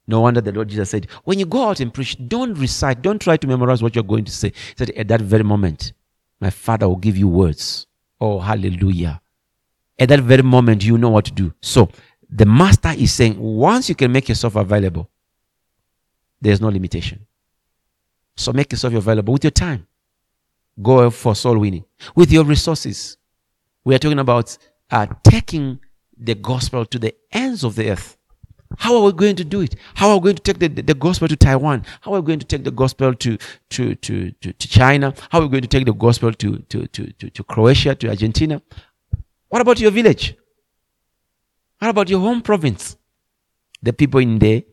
No 0.07 0.19
wonder 0.21 0.41
the 0.41 0.51
Lord 0.51 0.67
Jesus 0.67 0.89
said, 0.89 1.07
When 1.23 1.39
you 1.39 1.45
go 1.45 1.69
out 1.69 1.79
and 1.79 1.93
preach, 1.93 2.17
don't 2.27 2.53
recite, 2.55 3.01
don't 3.01 3.21
try 3.21 3.37
to 3.37 3.47
memorize 3.47 3.81
what 3.81 3.95
you're 3.95 4.03
going 4.03 4.25
to 4.25 4.31
say. 4.31 4.49
He 4.49 4.73
said, 4.77 4.89
At 4.91 5.07
that 5.07 5.21
very 5.21 5.43
moment, 5.43 5.93
my 6.39 6.49
Father 6.49 6.87
will 6.89 6.97
give 6.97 7.17
you 7.17 7.27
words. 7.27 7.87
Oh, 8.19 8.39
hallelujah. 8.39 9.21
At 9.97 10.09
that 10.09 10.19
very 10.21 10.43
moment, 10.43 10.83
you 10.83 10.97
know 10.97 11.09
what 11.09 11.25
to 11.25 11.31
do. 11.31 11.53
So, 11.61 11.89
the 12.29 12.45
Master 12.45 12.89
is 12.97 13.13
saying, 13.13 13.39
once 13.39 13.89
you 13.89 13.95
can 13.95 14.11
make 14.11 14.27
yourself 14.27 14.55
available, 14.55 15.09
there's 16.41 16.59
no 16.59 16.67
limitation. 16.69 17.27
So 18.35 18.51
make 18.51 18.71
yourself 18.71 18.95
available 18.95 19.33
with 19.33 19.43
your 19.43 19.51
time. 19.51 19.87
Go 20.81 21.09
for 21.11 21.35
soul 21.35 21.59
winning. 21.59 21.85
With 22.15 22.31
your 22.31 22.43
resources. 22.43 23.17
We 23.85 23.93
are 23.93 23.99
talking 23.99 24.19
about 24.19 24.57
uh, 24.89 25.07
taking 25.23 25.79
the 26.17 26.33
gospel 26.33 26.85
to 26.85 26.97
the 26.97 27.13
ends 27.31 27.63
of 27.63 27.75
the 27.75 27.91
earth. 27.91 28.17
How 28.77 28.95
are 28.97 29.03
we 29.03 29.11
going 29.13 29.35
to 29.35 29.43
do 29.43 29.61
it? 29.61 29.75
How 29.95 30.09
are 30.09 30.17
we 30.17 30.23
going 30.23 30.35
to 30.35 30.41
take 30.41 30.59
the, 30.59 30.67
the, 30.67 30.81
the, 30.81 30.93
gospel 30.93 31.27
to 31.27 31.35
Taiwan? 31.35 31.85
How 32.01 32.13
are 32.13 32.21
we 32.21 32.27
going 32.27 32.39
to 32.39 32.45
take 32.45 32.63
the 32.63 32.71
gospel 32.71 33.13
to, 33.13 33.37
to, 33.69 33.95
to, 33.95 34.31
to, 34.31 34.53
to 34.53 34.67
China? 34.67 35.13
How 35.29 35.39
are 35.39 35.43
we 35.43 35.49
going 35.49 35.61
to 35.61 35.67
take 35.67 35.85
the 35.85 35.93
gospel 35.93 36.33
to, 36.33 36.57
to, 36.57 36.87
to, 36.87 37.11
to, 37.13 37.29
to 37.29 37.43
Croatia, 37.43 37.95
to 37.95 38.09
Argentina? 38.09 38.61
What 39.49 39.61
about 39.61 39.79
your 39.79 39.91
village? 39.91 40.35
What 41.79 41.89
about 41.89 42.09
your 42.09 42.19
home 42.19 42.41
province? 42.41 42.97
The 43.81 43.93
people 43.93 44.19
in 44.21 44.39
there 44.39 44.63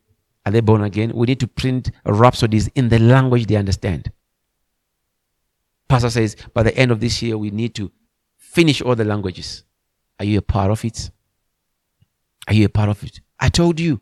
are 0.46 0.52
they 0.52 0.60
born 0.60 0.82
again? 0.82 1.12
We 1.14 1.26
need 1.26 1.40
to 1.40 1.46
print 1.48 1.90
rhapsodies 2.04 2.68
in 2.68 2.88
the 2.88 2.98
language 2.98 3.46
they 3.46 3.56
understand. 3.56 4.10
Pastor 5.88 6.10
says, 6.10 6.36
by 6.54 6.62
the 6.62 6.76
end 6.76 6.90
of 6.90 7.00
this 7.00 7.20
year, 7.20 7.36
we 7.36 7.50
need 7.50 7.74
to 7.74 7.90
finish 8.36 8.80
all 8.80 8.94
the 8.94 9.04
languages. 9.04 9.64
Are 10.18 10.24
you 10.24 10.38
a 10.38 10.42
part 10.42 10.70
of 10.70 10.84
it? 10.84 11.10
Are 12.46 12.54
you 12.54 12.66
a 12.66 12.68
part 12.68 12.88
of 12.88 13.02
it? 13.02 13.20
I 13.40 13.48
told 13.48 13.80
you, 13.80 14.00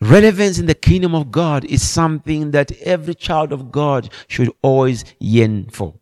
relevance 0.00 0.58
in 0.58 0.66
the 0.66 0.74
kingdom 0.74 1.14
of 1.14 1.30
God 1.30 1.64
is 1.64 1.88
something 1.88 2.50
that 2.50 2.72
every 2.82 3.14
child 3.14 3.52
of 3.52 3.70
God 3.70 4.10
should 4.28 4.50
always 4.60 5.04
yearn 5.20 5.68
for. 5.70 5.94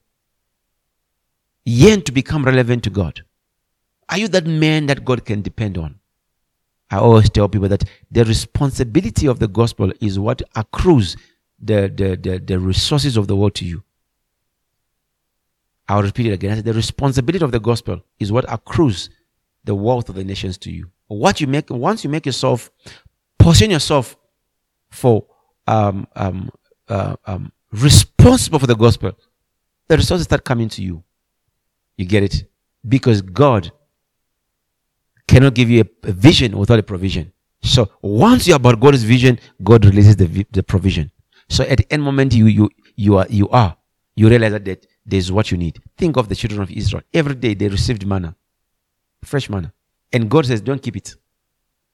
Yearn 1.64 2.02
to 2.02 2.12
become 2.12 2.44
relevant 2.44 2.82
to 2.84 2.90
God. 2.90 3.22
Are 4.08 4.18
you 4.18 4.28
that 4.28 4.46
man 4.46 4.86
that 4.86 5.04
God 5.04 5.24
can 5.24 5.42
depend 5.42 5.78
on? 5.78 6.00
I 6.90 6.98
always 6.98 7.30
tell 7.30 7.48
people 7.48 7.68
that 7.68 7.84
the 8.10 8.24
responsibility 8.24 9.26
of 9.26 9.38
the 9.38 9.48
gospel 9.48 9.92
is 10.00 10.18
what 10.18 10.42
accrues 10.54 11.16
the, 11.58 11.92
the, 11.94 12.16
the, 12.16 12.38
the 12.38 12.58
resources 12.58 13.16
of 13.16 13.26
the 13.26 13.36
world 13.36 13.54
to 13.56 13.64
you. 13.64 13.82
I'll 15.88 16.02
repeat 16.02 16.26
it 16.26 16.32
again. 16.32 16.62
The 16.62 16.72
responsibility 16.72 17.44
of 17.44 17.52
the 17.52 17.60
gospel 17.60 18.02
is 18.18 18.32
what 18.32 18.50
accrues 18.50 19.10
the 19.64 19.74
wealth 19.74 20.08
of 20.08 20.14
the 20.14 20.24
nations 20.24 20.58
to 20.58 20.70
you. 20.70 20.90
What 21.06 21.40
you 21.40 21.46
make, 21.46 21.70
once 21.70 22.04
you 22.04 22.10
make 22.10 22.26
yourself, 22.26 22.70
position 23.38 23.70
yourself 23.70 24.16
for 24.90 25.26
um, 25.66 26.06
um, 26.16 26.50
uh, 26.88 27.16
um, 27.26 27.52
responsible 27.72 28.58
for 28.58 28.66
the 28.66 28.76
gospel, 28.76 29.12
the 29.88 29.96
resources 29.96 30.24
start 30.24 30.44
coming 30.44 30.68
to 30.70 30.82
you. 30.82 31.02
You 31.96 32.06
get 32.06 32.22
it? 32.22 32.48
Because 32.86 33.22
God 33.22 33.70
cannot 35.26 35.54
give 35.54 35.70
you 35.70 35.82
a, 35.82 36.08
a 36.08 36.12
vision 36.12 36.56
without 36.56 36.78
a 36.78 36.82
provision. 36.82 37.32
So 37.62 37.90
once 38.02 38.46
you're 38.46 38.56
about 38.56 38.80
God's 38.80 39.02
vision, 39.02 39.38
God 39.62 39.84
releases 39.84 40.16
the, 40.16 40.46
the 40.50 40.62
provision. 40.62 41.10
So 41.48 41.64
at 41.64 41.78
the 41.78 41.92
end 41.92 42.02
moment 42.02 42.34
you, 42.34 42.46
you, 42.46 42.70
you 42.96 43.16
are, 43.16 43.26
you 43.28 43.48
are, 43.48 43.76
you 44.16 44.28
realize 44.28 44.52
that 44.52 44.86
there's 45.06 45.30
what 45.30 45.50
you 45.50 45.56
need. 45.56 45.80
Think 45.96 46.16
of 46.16 46.28
the 46.28 46.34
children 46.34 46.62
of 46.62 46.70
Israel. 46.70 47.02
Every 47.12 47.34
day 47.34 47.54
they 47.54 47.68
received 47.68 48.06
manna, 48.06 48.36
fresh 49.22 49.48
manna. 49.48 49.72
And 50.14 50.30
God 50.30 50.46
says, 50.46 50.60
don't 50.62 50.82
keep 50.82 50.96
it. 50.96 51.16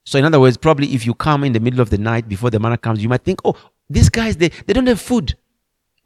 So 0.05 0.19
in 0.19 0.25
other 0.25 0.39
words, 0.39 0.57
probably 0.57 0.95
if 0.95 1.07
you 1.07 1.15
come 1.15 1.43
in 1.45 1.53
the 1.53 1.61
middle 1.61 1.81
of 1.81 1.91
the 1.91 1.99
night 1.99 2.29
before 2.29 2.51
the 2.51 2.61
manna 2.61 2.79
comes, 2.79 3.03
you 3.03 3.09
might 3.09 3.25
think, 3.25 3.41
oh, 3.45 3.57
these 3.89 4.09
guys, 4.09 4.37
they, 4.37 4.49
they 4.67 4.73
don't 4.73 4.87
have 4.87 5.01
food. 5.01 5.37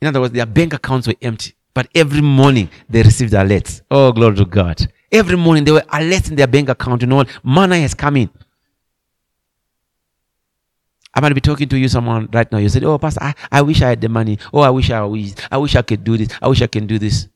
In 0.01 0.09
other 0.09 0.21
words, 0.21 0.33
their 0.33 0.47
bank 0.47 0.73
accounts 0.73 1.07
were 1.07 1.15
empty. 1.21 1.55
But 1.75 1.89
every 1.95 2.21
morning 2.21 2.71
they 2.89 3.03
received 3.03 3.33
alerts. 3.33 3.83
Oh, 3.91 4.13
glory 4.13 4.37
to 4.37 4.45
God. 4.45 4.87
Every 5.11 5.37
morning 5.37 5.65
they 5.65 5.73
were 5.73 5.81
alerts 5.81 6.31
in 6.31 6.37
their 6.37 6.47
bank 6.47 6.69
account. 6.69 7.03
You 7.03 7.09
know 7.09 7.17
what? 7.17 7.29
Money 7.43 7.81
has 7.83 7.95
come 7.95 8.17
in. 8.17 8.31
I 11.13 11.21
might 11.21 11.35
be 11.35 11.41
talking 11.41 11.69
to 11.69 11.77
you, 11.77 11.89
someone 11.89 12.29
right 12.33 12.51
now. 12.51 12.59
You 12.59 12.69
said, 12.69 12.83
"Oh, 12.85 12.99
Pastor, 12.99 13.23
I, 13.23 13.35
I 13.51 13.63
wish 13.63 13.83
I 13.83 13.91
had 13.91 14.01
the 14.01 14.09
money. 14.09 14.39
Oh, 14.53 14.61
I 14.61 14.71
wish 14.71 14.91
I 14.91 15.03
wish 15.05 15.33
I 15.51 15.59
wish 15.59 15.77
I 15.77 15.83
could 15.83 16.03
do 16.03 16.17
this. 16.17 16.29
I 16.43 16.49
wish 16.49 16.61
I 16.61 16.67
can 16.67 16.89
do 16.89 16.99
this." 16.99 17.29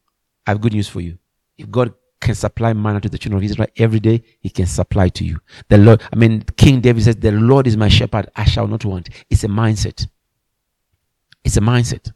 I 0.47 0.51
have 0.51 0.61
good 0.61 0.73
news 0.73 0.89
for 0.89 1.01
you. 1.01 1.19
If 1.57 1.71
God 1.71 1.95
can 2.21 2.35
supply 2.35 2.73
manna 2.73 3.01
to 3.01 3.09
the 3.09 3.19
children 3.19 3.39
of 3.39 3.45
Israel 3.45 3.69
every 3.77 4.01
day, 4.01 4.23
He 4.41 4.51
can 4.51 4.67
supply 4.67 5.09
to 5.11 5.25
you. 5.25 5.39
The 5.69 5.79
Lord, 5.79 6.03
I 6.13 6.17
mean, 6.17 6.43
King 6.57 6.81
David 6.81 7.05
says, 7.05 7.17
"The 7.17 7.33
Lord 7.33 7.67
is 7.67 7.77
my 7.77 7.89
shepherd; 7.89 8.29
I 8.35 8.45
shall 8.45 8.67
not 8.67 8.85
want." 8.85 9.09
It's 9.31 9.45
a 9.45 9.49
mindset. 9.49 10.07
It's 11.45 11.57
a 11.57 11.61
mindset. 11.61 12.13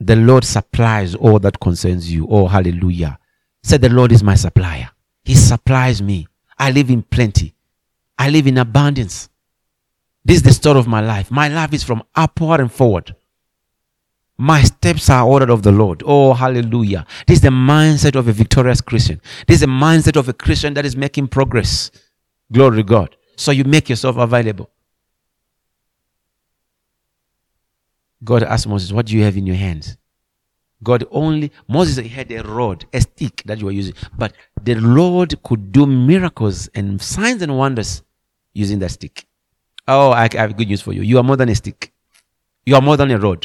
The 0.00 0.16
Lord 0.16 0.44
supplies 0.44 1.14
all 1.14 1.38
that 1.40 1.60
concerns 1.60 2.12
you. 2.12 2.26
Oh, 2.30 2.46
hallelujah. 2.46 3.18
Said 3.62 3.80
the 3.80 3.88
Lord 3.88 4.12
is 4.12 4.22
my 4.22 4.36
supplier. 4.36 4.90
He 5.24 5.34
supplies 5.34 6.00
me. 6.00 6.26
I 6.58 6.70
live 6.70 6.90
in 6.90 7.02
plenty. 7.02 7.54
I 8.18 8.30
live 8.30 8.46
in 8.46 8.58
abundance. 8.58 9.28
This 10.24 10.38
is 10.38 10.42
the 10.42 10.52
story 10.52 10.78
of 10.78 10.86
my 10.86 11.00
life. 11.00 11.30
My 11.30 11.48
life 11.48 11.72
is 11.72 11.82
from 11.82 12.02
upward 12.14 12.60
and 12.60 12.70
forward. 12.70 13.14
My 14.38 14.62
steps 14.62 15.10
are 15.10 15.26
ordered 15.26 15.50
of 15.50 15.64
the 15.64 15.72
Lord. 15.72 16.02
Oh, 16.06 16.32
hallelujah. 16.32 17.04
This 17.26 17.38
is 17.38 17.42
the 17.42 17.48
mindset 17.48 18.14
of 18.14 18.28
a 18.28 18.32
victorious 18.32 18.80
Christian. 18.80 19.20
This 19.48 19.56
is 19.56 19.60
the 19.62 19.66
mindset 19.66 20.16
of 20.16 20.28
a 20.28 20.32
Christian 20.32 20.74
that 20.74 20.86
is 20.86 20.96
making 20.96 21.28
progress. 21.28 21.90
Glory 22.52 22.76
to 22.76 22.82
God. 22.84 23.16
So 23.36 23.50
you 23.50 23.64
make 23.64 23.88
yourself 23.88 24.16
available. 24.16 24.70
God 28.22 28.44
asked 28.44 28.68
Moses, 28.68 28.92
What 28.92 29.06
do 29.06 29.16
you 29.16 29.24
have 29.24 29.36
in 29.36 29.46
your 29.46 29.56
hands? 29.56 29.96
God 30.82 31.04
only, 31.10 31.50
Moses 31.66 32.06
had 32.06 32.30
a 32.30 32.42
rod, 32.42 32.84
a 32.92 33.00
stick 33.00 33.42
that 33.46 33.58
you 33.58 33.66
were 33.66 33.72
using, 33.72 33.94
but 34.16 34.32
the 34.62 34.76
Lord 34.76 35.42
could 35.42 35.72
do 35.72 35.86
miracles 35.86 36.68
and 36.74 37.02
signs 37.02 37.42
and 37.42 37.58
wonders 37.58 38.02
using 38.52 38.78
that 38.78 38.90
stick. 38.92 39.26
Oh, 39.88 40.10
I, 40.10 40.28
I 40.32 40.36
have 40.36 40.56
good 40.56 40.68
news 40.68 40.80
for 40.80 40.92
you. 40.92 41.02
You 41.02 41.18
are 41.18 41.24
more 41.24 41.36
than 41.36 41.48
a 41.48 41.54
stick. 41.54 41.92
You 42.64 42.76
are 42.76 42.82
more 42.82 42.96
than 42.96 43.10
a 43.10 43.18
rod. 43.18 43.44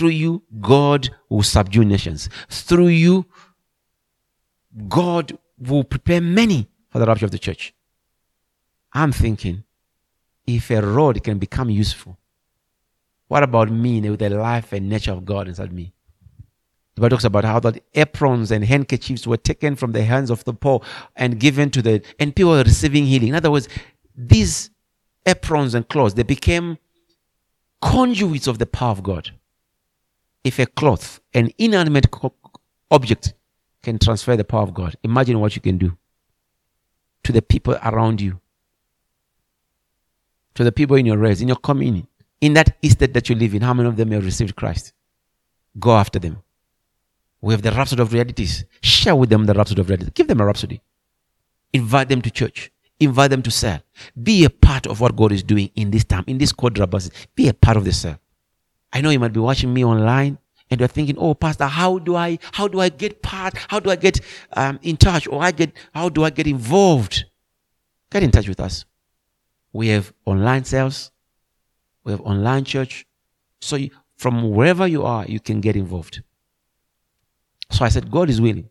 Through 0.00 0.08
you, 0.08 0.42
God 0.62 1.10
will 1.28 1.42
subdue 1.42 1.84
nations. 1.84 2.30
Through 2.48 2.86
you, 2.86 3.26
God 4.88 5.36
will 5.58 5.84
prepare 5.84 6.22
many 6.22 6.70
for 6.88 6.98
the 6.98 7.04
rapture 7.04 7.26
of 7.26 7.32
the 7.32 7.38
church. 7.38 7.74
I'm 8.94 9.12
thinking, 9.12 9.64
if 10.46 10.70
a 10.70 10.80
rod 10.80 11.22
can 11.22 11.36
become 11.38 11.68
useful, 11.68 12.16
what 13.28 13.42
about 13.42 13.70
me 13.70 14.00
with 14.00 14.20
the 14.20 14.30
life 14.30 14.72
and 14.72 14.88
nature 14.88 15.12
of 15.12 15.26
God 15.26 15.48
inside 15.48 15.70
me? 15.70 15.92
The 16.94 17.02
Bible 17.02 17.10
talks 17.10 17.24
about 17.24 17.44
how 17.44 17.60
the 17.60 17.82
aprons 17.94 18.50
and 18.50 18.64
handkerchiefs 18.64 19.26
were 19.26 19.36
taken 19.36 19.76
from 19.76 19.92
the 19.92 20.04
hands 20.04 20.30
of 20.30 20.44
the 20.44 20.54
poor 20.54 20.80
and 21.14 21.38
given 21.38 21.68
to 21.72 21.82
the, 21.82 22.02
and 22.18 22.34
people 22.34 22.52
were 22.52 22.62
receiving 22.62 23.04
healing. 23.04 23.28
In 23.28 23.34
other 23.34 23.50
words, 23.50 23.68
these 24.16 24.70
aprons 25.26 25.74
and 25.74 25.86
clothes, 25.86 26.14
They 26.14 26.22
became 26.22 26.78
conduits 27.82 28.46
of 28.46 28.58
the 28.58 28.64
power 28.64 28.92
of 28.92 29.02
God. 29.02 29.32
If 30.42 30.58
a 30.58 30.66
cloth, 30.66 31.20
an 31.34 31.50
inanimate 31.58 32.06
object, 32.90 33.34
can 33.82 33.98
transfer 33.98 34.36
the 34.36 34.44
power 34.44 34.62
of 34.62 34.74
God, 34.74 34.96
imagine 35.02 35.40
what 35.40 35.56
you 35.56 35.62
can 35.62 35.78
do 35.78 35.96
to 37.24 37.32
the 37.32 37.42
people 37.42 37.76
around 37.82 38.20
you, 38.20 38.40
to 40.54 40.64
the 40.64 40.72
people 40.72 40.96
in 40.96 41.06
your 41.06 41.18
race, 41.18 41.40
in 41.40 41.48
your 41.48 41.56
community, 41.56 42.06
in 42.40 42.54
that 42.54 42.76
estate 42.82 43.14
that 43.14 43.28
you 43.28 43.34
live 43.34 43.54
in. 43.54 43.62
How 43.62 43.74
many 43.74 43.88
of 43.88 43.96
them 43.96 44.10
have 44.10 44.24
received 44.24 44.56
Christ? 44.56 44.92
Go 45.78 45.96
after 45.96 46.18
them. 46.18 46.42
We 47.40 47.54
have 47.54 47.62
the 47.62 47.70
rhapsody 47.70 48.02
of 48.02 48.12
realities. 48.12 48.64
Share 48.82 49.16
with 49.16 49.30
them 49.30 49.44
the 49.46 49.54
rhapsody 49.54 49.80
of 49.80 49.88
realities. 49.88 50.12
Give 50.14 50.28
them 50.28 50.40
a 50.40 50.44
rhapsody. 50.44 50.82
Invite 51.72 52.08
them 52.08 52.20
to 52.22 52.30
church. 52.30 52.70
Invite 52.98 53.30
them 53.30 53.42
to 53.42 53.50
cell. 53.50 53.80
Be 54.22 54.44
a 54.44 54.50
part 54.50 54.86
of 54.86 55.00
what 55.00 55.16
God 55.16 55.32
is 55.32 55.42
doing 55.42 55.70
in 55.74 55.90
this 55.90 56.04
time, 56.04 56.24
in 56.26 56.36
this 56.36 56.52
quadruple. 56.52 57.00
Be 57.34 57.48
a 57.48 57.54
part 57.54 57.78
of 57.78 57.84
the 57.84 57.92
cell. 57.92 58.18
I 58.92 59.00
know 59.00 59.10
you 59.10 59.18
might 59.18 59.32
be 59.32 59.40
watching 59.40 59.72
me 59.72 59.84
online 59.84 60.38
and 60.70 60.80
you're 60.80 60.88
thinking, 60.88 61.16
oh, 61.18 61.34
Pastor, 61.34 61.66
how 61.66 61.98
do 61.98 62.16
I, 62.16 62.38
how 62.52 62.68
do 62.68 62.80
I 62.80 62.88
get 62.88 63.22
part? 63.22 63.54
How 63.68 63.80
do 63.80 63.90
I 63.90 63.96
get 63.96 64.20
um, 64.52 64.78
in 64.82 64.96
touch? 64.96 65.26
Or 65.26 65.42
I 65.42 65.50
get, 65.50 65.72
how 65.94 66.08
do 66.08 66.24
I 66.24 66.30
get 66.30 66.46
involved? 66.46 67.24
Get 68.10 68.22
in 68.22 68.30
touch 68.30 68.48
with 68.48 68.60
us. 68.60 68.84
We 69.72 69.88
have 69.88 70.12
online 70.24 70.64
cells. 70.64 71.10
We 72.04 72.12
have 72.12 72.20
online 72.22 72.64
church. 72.64 73.06
So 73.60 73.76
you, 73.76 73.90
from 74.16 74.50
wherever 74.50 74.86
you 74.86 75.04
are, 75.04 75.24
you 75.26 75.40
can 75.40 75.60
get 75.60 75.76
involved. 75.76 76.22
So 77.70 77.84
I 77.84 77.88
said, 77.88 78.10
God 78.10 78.30
is 78.30 78.40
willing. 78.40 78.68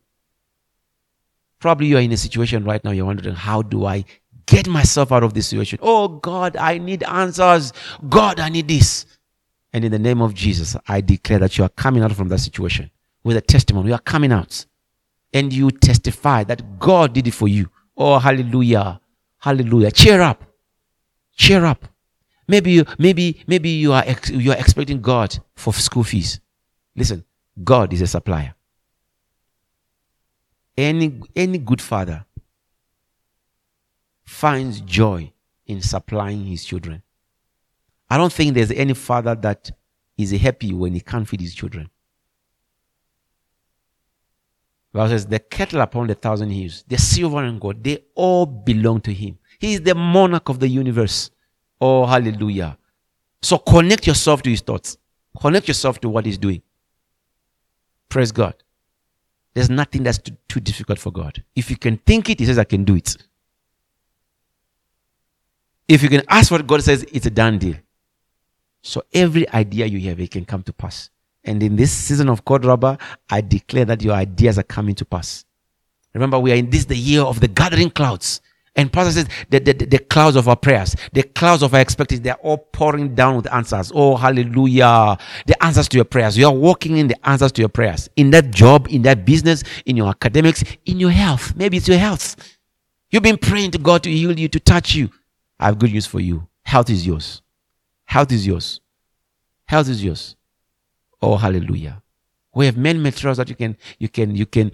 Probably 1.59 1.87
you 1.87 1.97
are 1.97 2.01
in 2.01 2.11
a 2.11 2.17
situation 2.17 2.63
right 2.63 2.83
now, 2.83 2.91
you're 2.91 3.05
wondering, 3.05 3.35
how 3.35 3.61
do 3.61 3.85
I 3.85 4.05
get 4.45 4.67
myself 4.67 5.11
out 5.11 5.23
of 5.23 5.33
this 5.33 5.47
situation? 5.47 5.79
Oh 5.81 6.07
God, 6.07 6.55
I 6.55 6.77
need 6.77 7.03
answers. 7.03 7.73
God, 8.07 8.39
I 8.39 8.49
need 8.49 8.67
this. 8.67 9.05
And 9.73 9.85
in 9.85 9.91
the 9.91 9.99
name 9.99 10.21
of 10.21 10.33
Jesus, 10.33 10.75
I 10.87 11.01
declare 11.01 11.39
that 11.39 11.57
you 11.57 11.63
are 11.63 11.69
coming 11.69 12.03
out 12.03 12.13
from 12.13 12.27
that 12.29 12.39
situation 12.39 12.89
with 13.23 13.37
a 13.37 13.41
testimony. 13.41 13.89
You 13.89 13.95
are 13.95 13.99
coming 13.99 14.31
out. 14.31 14.65
And 15.31 15.53
you 15.53 15.69
testify 15.69 16.43
that 16.45 16.79
God 16.79 17.13
did 17.13 17.27
it 17.27 17.33
for 17.35 17.47
you. 17.47 17.69
Oh, 17.95 18.17
hallelujah. 18.17 18.99
Hallelujah. 19.37 19.91
Cheer 19.91 20.21
up. 20.21 20.43
Cheer 21.35 21.65
up. 21.65 21.85
Maybe 22.47 22.71
you, 22.71 22.85
maybe, 22.97 23.43
maybe 23.45 23.69
you 23.69 23.93
are, 23.93 24.03
ex- 24.05 24.31
you 24.31 24.51
are 24.51 24.57
expecting 24.57 25.01
God 25.01 25.37
for 25.55 25.71
school 25.71 26.03
fees. 26.03 26.39
Listen, 26.95 27.23
God 27.63 27.93
is 27.93 28.01
a 28.01 28.07
supplier. 28.07 28.55
Any, 30.75 31.21
any 31.35 31.59
good 31.59 31.81
father 31.81 32.25
finds 34.25 34.81
joy 34.81 35.31
in 35.67 35.81
supplying 35.81 36.45
his 36.45 36.65
children. 36.65 37.03
I 38.09 38.17
don't 38.17 38.33
think 38.33 38.53
there's 38.53 38.71
any 38.71 38.93
father 38.93 39.35
that 39.35 39.71
is 40.17 40.31
happy 40.31 40.73
when 40.73 40.93
he 40.93 40.99
can't 40.99 41.27
feed 41.27 41.41
his 41.41 41.53
children. 41.53 41.89
The 44.91 45.07
says, 45.07 45.27
the 45.27 45.39
cattle 45.39 45.81
upon 45.81 46.07
the 46.07 46.15
thousand 46.15 46.49
hills, 46.49 46.83
the 46.87 46.97
silver 46.97 47.43
and 47.43 47.61
gold, 47.61 47.83
they 47.83 47.99
all 48.15 48.45
belong 48.45 49.01
to 49.01 49.13
him. 49.13 49.37
He 49.59 49.73
is 49.73 49.81
the 49.81 49.93
monarch 49.93 50.49
of 50.49 50.59
the 50.59 50.67
universe. 50.67 51.29
Oh, 51.79 52.05
hallelujah. 52.05 52.77
So 53.41 53.59
connect 53.59 54.07
yourself 54.07 54.41
to 54.43 54.49
his 54.49 54.61
thoughts. 54.61 54.97
Connect 55.39 55.67
yourself 55.67 56.01
to 56.01 56.09
what 56.09 56.25
he's 56.25 56.39
doing. 56.39 56.63
Praise 58.09 58.31
God. 58.31 58.55
There's 59.53 59.69
nothing 59.69 60.03
that's 60.03 60.17
too, 60.17 60.35
too 60.47 60.59
difficult 60.59 60.99
for 60.99 61.11
God. 61.11 61.43
If 61.55 61.69
you 61.69 61.77
can 61.77 61.97
think 61.97 62.29
it, 62.29 62.39
He 62.39 62.45
says, 62.45 62.57
I 62.57 62.63
can 62.63 62.83
do 62.83 62.95
it. 62.95 63.15
If 65.87 66.03
you 66.03 66.09
can 66.09 66.23
ask 66.27 66.51
what 66.51 66.65
God 66.67 66.83
says, 66.83 67.05
it's 67.11 67.25
a 67.25 67.31
done 67.31 67.57
deal. 67.57 67.75
So 68.89 69.03
every 69.13 69.47
idea 69.51 69.85
you 69.85 69.99
have, 70.09 70.19
it 70.19 70.31
can 70.31 70.45
come 70.45 70.63
to 70.63 70.73
pass. 70.73 71.11
And 71.43 71.61
in 71.61 71.75
this 71.75 71.91
season 71.91 72.27
of 72.27 72.43
Kod 72.43 72.65
Rabbah, 72.65 72.97
I 73.29 73.41
declare 73.41 73.85
that 73.85 74.01
your 74.01 74.15
ideas 74.15 74.57
are 74.57 74.63
coming 74.63 74.95
to 74.95 75.05
pass. 75.05 75.45
Remember, 76.15 76.39
we 76.39 76.51
are 76.51 76.55
in 76.55 76.71
this 76.71 76.85
the 76.85 76.95
year 76.97 77.21
of 77.21 77.39
the 77.39 77.47
gathering 77.47 77.91
clouds. 77.91 78.41
And 78.75 78.91
Pastor 78.91 79.11
says 79.11 79.27
the, 79.51 79.59
the, 79.59 79.73
the 79.73 79.99
clouds 79.99 80.35
of 80.35 80.47
our 80.47 80.55
prayers, 80.55 80.95
the 81.13 81.21
clouds 81.21 81.61
of 81.61 81.75
our 81.75 81.79
expectations, 81.79 82.23
they're 82.23 82.33
all 82.35 82.57
pouring 82.57 83.13
down 83.13 83.35
with 83.35 83.53
answers. 83.53 83.91
Oh, 83.93 84.15
hallelujah. 84.15 85.17
The 85.45 85.63
answers 85.63 85.87
to 85.89 85.97
your 85.97 86.05
prayers. 86.05 86.35
You 86.35 86.47
are 86.47 86.53
walking 86.53 86.97
in 86.97 87.09
the 87.09 87.29
answers 87.29 87.51
to 87.53 87.61
your 87.61 87.69
prayers. 87.69 88.09
In 88.15 88.31
that 88.31 88.49
job, 88.49 88.87
in 88.89 89.03
that 89.03 89.23
business, 89.23 89.63
in 89.85 89.97
your 89.97 90.07
academics, 90.07 90.63
in 90.85 90.99
your 90.99 91.11
health. 91.11 91.55
Maybe 91.55 91.77
it's 91.77 91.87
your 91.87 91.99
health. 91.99 92.35
You've 93.11 93.23
been 93.23 93.37
praying 93.37 93.71
to 93.71 93.77
God 93.77 94.01
to 94.03 94.11
heal 94.11 94.37
you, 94.37 94.47
to 94.47 94.59
touch 94.59 94.95
you. 94.95 95.11
I 95.59 95.67
have 95.67 95.77
good 95.77 95.91
news 95.91 96.07
for 96.07 96.19
you. 96.19 96.47
Health 96.63 96.89
is 96.89 97.05
yours. 97.05 97.43
Health 98.13 98.31
is 98.31 98.45
yours. 98.45 98.81
Health 99.65 99.89
is 99.89 100.03
yours. 100.03 100.35
Oh, 101.21 101.35
hallelujah. 101.37 102.01
We 102.53 102.65
have 102.65 102.77
many 102.77 102.99
materials 102.99 103.37
that 103.37 103.49
you 103.49 103.55
can, 103.55 103.77
you 103.99 104.09
can, 104.09 104.35
you 104.35 104.45
can, 104.45 104.71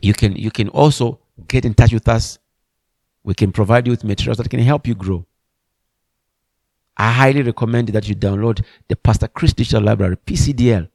you 0.00 0.14
can, 0.14 0.36
you 0.36 0.50
can 0.50 0.68
also 0.68 1.18
get 1.48 1.64
in 1.64 1.74
touch 1.74 1.92
with 1.92 2.08
us 2.08 2.38
we 3.24 3.34
can 3.34 3.52
provide 3.52 3.86
you 3.86 3.92
with 3.92 4.04
materials 4.04 4.38
that 4.38 4.50
can 4.50 4.60
help 4.60 4.86
you 4.86 4.94
grow. 4.94 5.24
I 6.96 7.10
highly 7.12 7.42
recommend 7.42 7.88
that 7.88 8.08
you 8.08 8.14
download 8.14 8.64
the 8.88 8.96
Pastor 8.96 9.28
Chris 9.28 9.52
Digital 9.52 9.82
Library, 9.82 10.16
PCDL, 10.16 10.88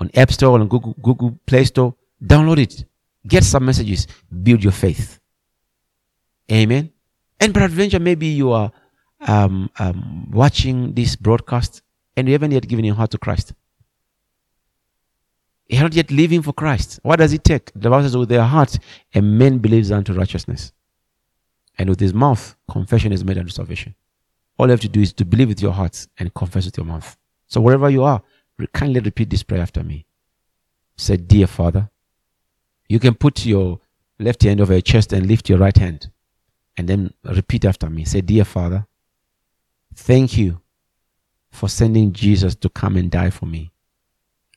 on 0.00 0.10
App 0.14 0.32
Store 0.32 0.56
or 0.56 0.60
on 0.60 0.68
Google, 0.68 0.94
Google 1.02 1.38
Play 1.46 1.64
Store. 1.64 1.94
Download 2.22 2.58
it. 2.58 2.84
Get 3.26 3.44
some 3.44 3.64
messages. 3.64 4.06
Build 4.42 4.62
your 4.62 4.72
faith. 4.72 5.20
Amen. 6.50 6.90
And 7.40 7.52
peradventure, 7.52 8.00
maybe 8.00 8.26
you 8.26 8.52
are 8.52 8.72
um, 9.24 9.70
um, 9.78 10.30
watching 10.30 10.94
this 10.94 11.16
broadcast 11.16 11.82
and 12.16 12.28
you 12.28 12.32
haven't 12.32 12.52
yet 12.52 12.68
given 12.68 12.84
your 12.84 12.94
heart 12.94 13.10
to 13.12 13.18
Christ. 13.18 13.52
You're 15.68 15.82
not 15.82 15.94
yet 15.94 16.10
living 16.10 16.42
for 16.42 16.52
Christ. 16.52 17.00
What 17.02 17.16
does 17.16 17.32
it 17.32 17.42
take? 17.42 17.72
The 17.74 17.90
Bible 17.90 18.02
says, 18.02 18.16
with 18.16 18.28
their 18.28 18.44
heart, 18.44 18.78
a 19.14 19.22
man 19.22 19.58
believes 19.58 19.90
unto 19.90 20.12
righteousness. 20.12 20.72
And 21.78 21.88
with 21.88 21.98
his 21.98 22.14
mouth, 22.14 22.54
confession 22.70 23.12
is 23.12 23.24
made 23.24 23.38
unto 23.38 23.50
salvation. 23.50 23.94
All 24.58 24.66
you 24.66 24.72
have 24.72 24.80
to 24.80 24.88
do 24.88 25.00
is 25.00 25.12
to 25.14 25.24
believe 25.24 25.48
with 25.48 25.62
your 25.62 25.72
heart 25.72 26.06
and 26.18 26.32
confess 26.34 26.66
with 26.66 26.76
your 26.76 26.86
mouth. 26.86 27.16
So 27.48 27.60
wherever 27.60 27.90
you 27.90 28.04
are, 28.04 28.22
kindly 28.72 29.00
repeat 29.00 29.30
this 29.30 29.42
prayer 29.42 29.62
after 29.62 29.82
me. 29.82 30.06
Say, 30.96 31.16
Dear 31.16 31.46
Father, 31.46 31.90
you 32.88 33.00
can 33.00 33.14
put 33.14 33.44
your 33.44 33.80
left 34.18 34.42
hand 34.44 34.60
over 34.60 34.74
your 34.74 34.82
chest 34.82 35.12
and 35.12 35.26
lift 35.26 35.48
your 35.48 35.58
right 35.58 35.76
hand. 35.76 36.10
And 36.76 36.88
then 36.88 37.14
repeat 37.24 37.64
after 37.64 37.90
me. 37.90 38.04
Say, 38.04 38.20
Dear 38.20 38.44
Father, 38.44 38.86
thank 39.94 40.36
you 40.36 40.60
for 41.50 41.68
sending 41.68 42.12
Jesus 42.12 42.54
to 42.56 42.68
come 42.68 42.96
and 42.96 43.10
die 43.10 43.30
for 43.30 43.46
me. 43.46 43.72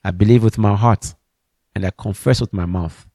I 0.03 0.11
believe 0.11 0.43
with 0.43 0.57
my 0.57 0.75
heart 0.75 1.15
and 1.75 1.85
I 1.85 1.91
confess 1.97 2.41
with 2.41 2.53
my 2.53 2.65
mouth 2.65 3.07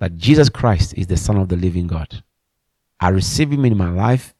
that 0.00 0.16
Jesus 0.16 0.48
Christ 0.48 0.94
is 0.96 1.06
the 1.06 1.16
Son 1.16 1.36
of 1.36 1.48
the 1.48 1.56
living 1.56 1.86
God. 1.86 2.22
I 3.00 3.10
receive 3.10 3.52
Him 3.52 3.64
in 3.64 3.76
my 3.76 3.90
life 3.90 4.34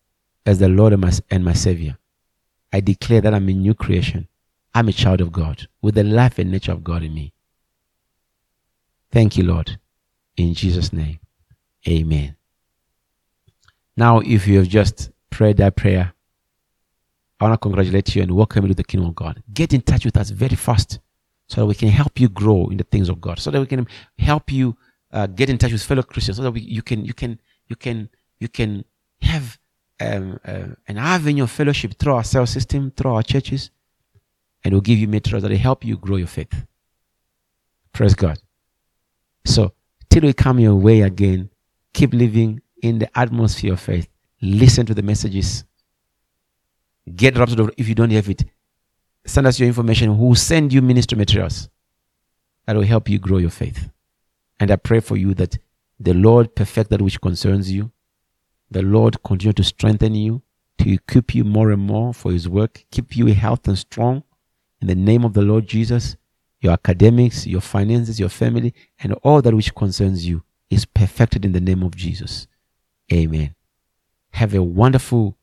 as 0.46 0.58
the 0.58 0.68
Lord 0.68 0.92
and 0.92 1.02
my, 1.02 1.12
and 1.30 1.44
my 1.44 1.52
Savior. 1.52 1.96
I 2.72 2.80
declare 2.80 3.20
that 3.20 3.34
I'm 3.34 3.48
a 3.48 3.52
new 3.52 3.74
creation. 3.74 4.28
I'm 4.74 4.88
a 4.88 4.92
child 4.92 5.20
of 5.20 5.32
God 5.32 5.66
with 5.80 5.94
the 5.94 6.04
life 6.04 6.38
and 6.38 6.50
nature 6.50 6.72
of 6.72 6.84
God 6.84 7.02
in 7.02 7.14
me. 7.14 7.32
Thank 9.10 9.36
you, 9.36 9.44
Lord. 9.44 9.78
In 10.36 10.54
Jesus' 10.54 10.92
name, 10.92 11.18
amen. 11.88 12.36
Now, 13.96 14.20
if 14.20 14.46
you 14.46 14.58
have 14.58 14.68
just 14.68 15.10
prayed 15.30 15.56
that 15.56 15.76
prayer, 15.76 16.12
I 17.40 17.44
want 17.44 17.54
to 17.54 17.58
congratulate 17.58 18.14
you 18.14 18.22
and 18.22 18.32
welcome 18.32 18.64
you 18.64 18.68
to 18.68 18.74
the 18.74 18.84
kingdom 18.84 19.10
of 19.10 19.14
God. 19.14 19.42
Get 19.52 19.72
in 19.72 19.80
touch 19.80 20.04
with 20.04 20.16
us 20.16 20.30
very 20.30 20.56
fast 20.56 20.98
so 21.46 21.60
that 21.60 21.66
we 21.66 21.74
can 21.74 21.88
help 21.88 22.18
you 22.20 22.28
grow 22.28 22.68
in 22.68 22.76
the 22.76 22.84
things 22.84 23.08
of 23.08 23.20
God, 23.20 23.38
so 23.38 23.50
that 23.50 23.60
we 23.60 23.66
can 23.66 23.86
help 24.18 24.50
you 24.50 24.76
uh, 25.12 25.26
get 25.26 25.48
in 25.48 25.56
touch 25.56 25.72
with 25.72 25.82
fellow 25.82 26.02
Christians, 26.02 26.36
so 26.36 26.42
that 26.42 26.50
we, 26.50 26.60
you 26.60 26.82
can, 26.82 27.04
you 27.04 27.14
can, 27.14 27.38
you 27.68 27.76
can 27.76 28.08
you 28.38 28.48
can 28.48 28.84
have 29.20 29.58
um, 30.00 30.38
uh, 30.44 30.68
an 30.86 30.98
avenue 30.98 31.44
of 31.44 31.50
fellowship 31.50 31.94
through 31.98 32.14
our 32.14 32.24
cell 32.24 32.46
system, 32.46 32.92
through 32.96 33.12
our 33.12 33.22
churches, 33.22 33.70
and 34.64 34.72
we'll 34.72 34.80
give 34.80 34.98
you 34.98 35.08
materials 35.08 35.42
that 35.42 35.50
will 35.50 35.58
help 35.58 35.84
you 35.84 35.96
grow 35.96 36.16
your 36.16 36.26
faith. 36.26 36.66
Praise 37.92 38.14
God. 38.14 38.38
So, 39.44 39.72
till 40.08 40.22
we 40.22 40.32
come 40.32 40.60
your 40.60 40.76
way 40.76 41.00
again, 41.00 41.50
keep 41.92 42.12
living 42.12 42.60
in 42.82 42.98
the 42.98 43.18
atmosphere 43.18 43.72
of 43.72 43.80
faith. 43.80 44.08
Listen 44.40 44.86
to 44.86 44.94
the 44.94 45.02
messages. 45.02 45.64
Get 47.14 47.36
Rhapsody 47.36 47.72
if 47.76 47.88
you 47.88 47.94
don't 47.94 48.10
have 48.10 48.28
it. 48.28 48.44
Send 49.24 49.46
us 49.46 49.58
your 49.58 49.68
information. 49.68 50.16
We'll 50.18 50.34
send 50.34 50.72
you 50.72 50.82
ministry 50.82 51.18
materials 51.18 51.68
that 52.66 52.76
will 52.76 52.82
help 52.82 53.08
you 53.08 53.18
grow 53.18 53.38
your 53.38 53.50
faith. 53.50 53.90
And 54.60 54.70
I 54.70 54.76
pray 54.76 55.00
for 55.00 55.16
you 55.16 55.34
that 55.34 55.58
the 56.00 56.14
Lord 56.14 56.54
perfect 56.54 56.90
that 56.90 57.02
which 57.02 57.20
concerns 57.20 57.70
you 57.70 57.90
the 58.70 58.82
Lord 58.82 59.22
continue 59.22 59.52
to 59.54 59.64
strengthen 59.64 60.14
you, 60.14 60.42
to 60.78 60.92
equip 60.92 61.34
you 61.34 61.44
more 61.44 61.70
and 61.70 61.82
more 61.82 62.12
for 62.12 62.32
His 62.32 62.48
work, 62.48 62.84
keep 62.90 63.16
you 63.16 63.26
healthy 63.26 63.70
and 63.70 63.78
strong. 63.78 64.22
In 64.80 64.88
the 64.88 64.94
name 64.94 65.24
of 65.24 65.32
the 65.32 65.42
Lord 65.42 65.66
Jesus, 65.66 66.16
your 66.60 66.72
academics, 66.72 67.46
your 67.46 67.60
finances, 67.60 68.20
your 68.20 68.28
family, 68.28 68.74
and 69.00 69.14
all 69.24 69.42
that 69.42 69.54
which 69.54 69.74
concerns 69.74 70.26
you 70.26 70.42
is 70.70 70.84
perfected 70.84 71.44
in 71.44 71.52
the 71.52 71.60
name 71.60 71.82
of 71.82 71.96
Jesus. 71.96 72.46
Amen. 73.12 73.54
Have 74.32 74.54
a 74.54 74.62
wonderful 74.62 75.36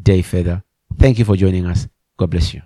day 0.00 0.22
further. 0.22 0.64
Thank 0.98 1.18
you 1.18 1.24
for 1.24 1.36
joining 1.36 1.66
us. 1.66 1.88
God 2.16 2.30
bless 2.30 2.54
you. 2.54 2.62